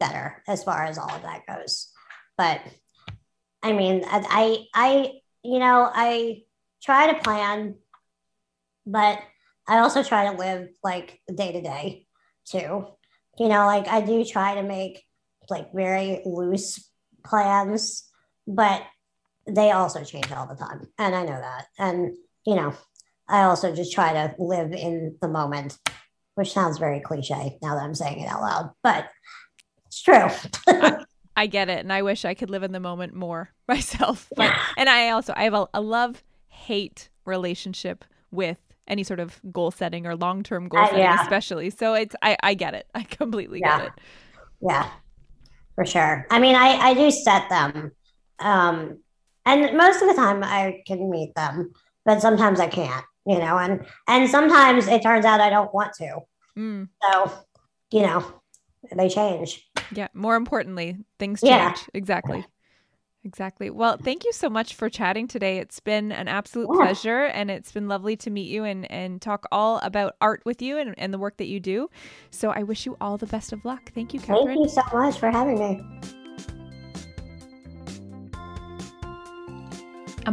better 0.00 0.42
as 0.48 0.64
far 0.64 0.84
as 0.84 0.98
all 0.98 1.10
of 1.10 1.22
that 1.22 1.42
goes. 1.46 1.90
But 2.36 2.60
I 3.62 3.72
mean, 3.72 4.04
I, 4.06 4.66
I, 4.74 5.12
you 5.42 5.58
know, 5.58 5.88
I 5.92 6.42
try 6.82 7.12
to 7.12 7.20
plan, 7.20 7.76
but 8.86 9.20
I 9.66 9.78
also 9.78 10.02
try 10.02 10.30
to 10.30 10.38
live 10.38 10.68
like 10.82 11.20
day 11.32 11.52
to 11.52 11.62
day 11.62 12.06
too. 12.46 12.86
You 13.38 13.48
know, 13.48 13.66
like 13.66 13.88
I 13.88 14.00
do 14.00 14.24
try 14.24 14.54
to 14.56 14.62
make 14.62 15.02
like 15.48 15.72
very 15.72 16.22
loose 16.24 16.88
plans, 17.24 18.04
but 18.46 18.82
they 19.46 19.70
also 19.70 20.04
change 20.04 20.30
all 20.32 20.46
the 20.46 20.54
time. 20.54 20.86
And 20.98 21.14
I 21.14 21.22
know 21.24 21.40
that. 21.40 21.66
And, 21.78 22.16
you 22.46 22.54
know, 22.54 22.74
I 23.28 23.42
also 23.42 23.74
just 23.74 23.92
try 23.92 24.12
to 24.12 24.34
live 24.38 24.72
in 24.72 25.16
the 25.20 25.28
moment, 25.28 25.78
which 26.34 26.52
sounds 26.52 26.78
very 26.78 27.00
cliche 27.00 27.58
now 27.62 27.74
that 27.74 27.82
I'm 27.82 27.94
saying 27.94 28.20
it 28.20 28.28
out 28.28 28.42
loud, 28.42 28.70
but 28.82 29.08
it's 29.86 30.02
true. 30.02 30.28
I 31.36 31.46
get 31.46 31.68
it, 31.68 31.80
and 31.80 31.92
I 31.92 32.02
wish 32.02 32.24
I 32.24 32.34
could 32.34 32.50
live 32.50 32.62
in 32.62 32.72
the 32.72 32.80
moment 32.80 33.14
more 33.14 33.50
myself. 33.68 34.28
But 34.36 34.52
and 34.76 34.88
I 34.88 35.10
also 35.10 35.32
I 35.36 35.44
have 35.44 35.54
a, 35.54 35.68
a 35.74 35.80
love 35.80 36.22
hate 36.48 37.08
relationship 37.24 38.04
with 38.30 38.58
any 38.86 39.02
sort 39.02 39.20
of 39.20 39.40
goal 39.50 39.70
setting 39.70 40.06
or 40.06 40.14
long 40.16 40.42
term 40.42 40.68
goal 40.68 40.80
uh, 40.80 40.86
setting, 40.86 41.00
yeah. 41.00 41.22
especially. 41.22 41.70
So 41.70 41.94
it's 41.94 42.14
I 42.22 42.36
I 42.42 42.54
get 42.54 42.74
it. 42.74 42.86
I 42.94 43.02
completely 43.02 43.60
yeah. 43.60 43.78
get 43.78 43.86
it. 43.86 43.92
Yeah, 44.60 44.88
for 45.74 45.84
sure. 45.84 46.26
I 46.30 46.38
mean, 46.38 46.54
I 46.54 46.76
I 46.76 46.94
do 46.94 47.10
set 47.10 47.48
them, 47.48 47.92
um, 48.38 48.98
and 49.44 49.76
most 49.76 50.02
of 50.02 50.08
the 50.08 50.14
time 50.14 50.42
I 50.44 50.82
can 50.86 51.10
meet 51.10 51.34
them, 51.34 51.72
but 52.04 52.20
sometimes 52.20 52.60
I 52.60 52.68
can't. 52.68 53.04
You 53.26 53.38
know, 53.38 53.58
and 53.58 53.86
and 54.06 54.28
sometimes 54.28 54.86
it 54.86 55.02
turns 55.02 55.24
out 55.24 55.40
I 55.40 55.50
don't 55.50 55.72
want 55.72 55.94
to. 55.94 56.20
Mm. 56.58 56.88
So, 57.02 57.32
you 57.90 58.02
know, 58.02 58.24
they 58.94 59.08
change. 59.08 59.66
Yeah. 59.92 60.08
More 60.14 60.36
importantly, 60.36 60.98
things 61.18 61.40
change. 61.40 61.50
Yeah. 61.50 61.74
Exactly. 61.94 62.44
Exactly. 63.24 63.70
Well, 63.70 63.96
thank 63.96 64.24
you 64.24 64.32
so 64.32 64.50
much 64.50 64.74
for 64.74 64.90
chatting 64.90 65.26
today. 65.26 65.56
It's 65.56 65.80
been 65.80 66.12
an 66.12 66.28
absolute 66.28 66.68
yeah. 66.70 66.76
pleasure 66.76 67.24
and 67.24 67.50
it's 67.50 67.72
been 67.72 67.88
lovely 67.88 68.16
to 68.18 68.30
meet 68.30 68.50
you 68.50 68.64
and, 68.64 68.90
and 68.92 69.20
talk 69.20 69.46
all 69.50 69.78
about 69.78 70.14
art 70.20 70.42
with 70.44 70.60
you 70.60 70.76
and, 70.76 70.94
and 70.98 71.12
the 71.12 71.18
work 71.18 71.38
that 71.38 71.46
you 71.46 71.58
do. 71.58 71.88
So 72.30 72.50
I 72.50 72.64
wish 72.64 72.84
you 72.84 72.98
all 73.00 73.16
the 73.16 73.26
best 73.26 73.54
of 73.54 73.64
luck. 73.64 73.90
Thank 73.94 74.12
you, 74.12 74.20
Catherine. 74.20 74.48
Thank 74.48 74.60
you 74.60 74.68
so 74.68 74.82
much 74.92 75.18
for 75.18 75.30
having 75.30 75.58
me. 75.58 75.80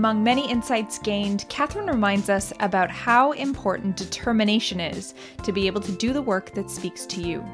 Among 0.01 0.23
many 0.23 0.49
insights 0.49 0.97
gained, 0.97 1.45
Catherine 1.47 1.85
reminds 1.85 2.27
us 2.27 2.51
about 2.59 2.89
how 2.89 3.33
important 3.33 3.95
determination 3.95 4.79
is 4.79 5.13
to 5.43 5.51
be 5.51 5.67
able 5.67 5.79
to 5.81 5.91
do 5.91 6.11
the 6.11 6.23
work 6.23 6.55
that 6.55 6.71
speaks 6.71 7.05
to 7.05 7.21
you. 7.21 7.45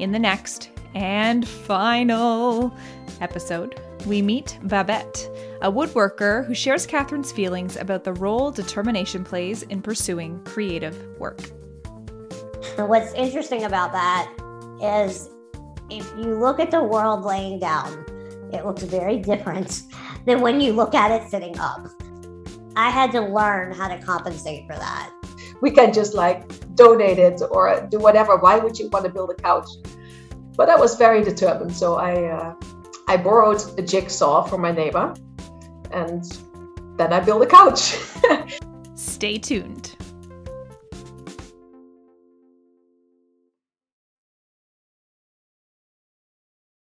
In 0.00 0.10
the 0.10 0.18
next 0.18 0.72
and 0.96 1.46
final 1.46 2.76
episode, 3.20 3.80
we 4.04 4.20
meet 4.20 4.58
Babette, 4.64 5.30
a 5.62 5.70
woodworker 5.70 6.44
who 6.44 6.54
shares 6.54 6.88
Catherine's 6.88 7.30
feelings 7.30 7.76
about 7.76 8.02
the 8.02 8.14
role 8.14 8.50
determination 8.50 9.22
plays 9.22 9.62
in 9.62 9.80
pursuing 9.80 10.42
creative 10.42 10.96
work. 11.20 11.40
What's 12.78 13.12
interesting 13.12 13.62
about 13.62 13.92
that 13.92 14.28
is 14.82 15.30
if 15.88 16.04
you 16.18 16.36
look 16.36 16.58
at 16.58 16.72
the 16.72 16.82
world 16.82 17.24
laying 17.24 17.60
down, 17.60 18.04
it 18.52 18.66
looks 18.66 18.82
very 18.82 19.18
different 19.18 19.82
than 20.26 20.40
when 20.40 20.60
you 20.60 20.72
look 20.72 20.94
at 20.94 21.10
it 21.10 21.28
sitting 21.28 21.58
up. 21.58 21.88
I 22.76 22.90
had 22.90 23.10
to 23.12 23.20
learn 23.20 23.72
how 23.72 23.88
to 23.88 23.98
compensate 23.98 24.66
for 24.66 24.76
that. 24.76 25.10
We 25.60 25.70
can 25.70 25.92
just 25.92 26.14
like 26.14 26.74
donate 26.74 27.18
it 27.18 27.42
or 27.50 27.86
do 27.90 27.98
whatever. 27.98 28.36
Why 28.36 28.58
would 28.58 28.78
you 28.78 28.88
want 28.88 29.04
to 29.04 29.10
build 29.10 29.30
a 29.30 29.34
couch? 29.34 29.68
But 30.56 30.68
I 30.68 30.76
was 30.76 30.96
very 30.96 31.22
determined. 31.22 31.74
So 31.74 31.96
I, 31.96 32.24
uh, 32.24 32.54
I 33.08 33.16
borrowed 33.16 33.62
a 33.78 33.82
jigsaw 33.82 34.44
from 34.44 34.60
my 34.60 34.72
neighbor 34.72 35.14
and 35.92 36.24
then 36.96 37.12
I 37.12 37.20
built 37.20 37.42
a 37.42 37.46
couch. 37.46 37.96
Stay 38.94 39.38
tuned. 39.38 39.96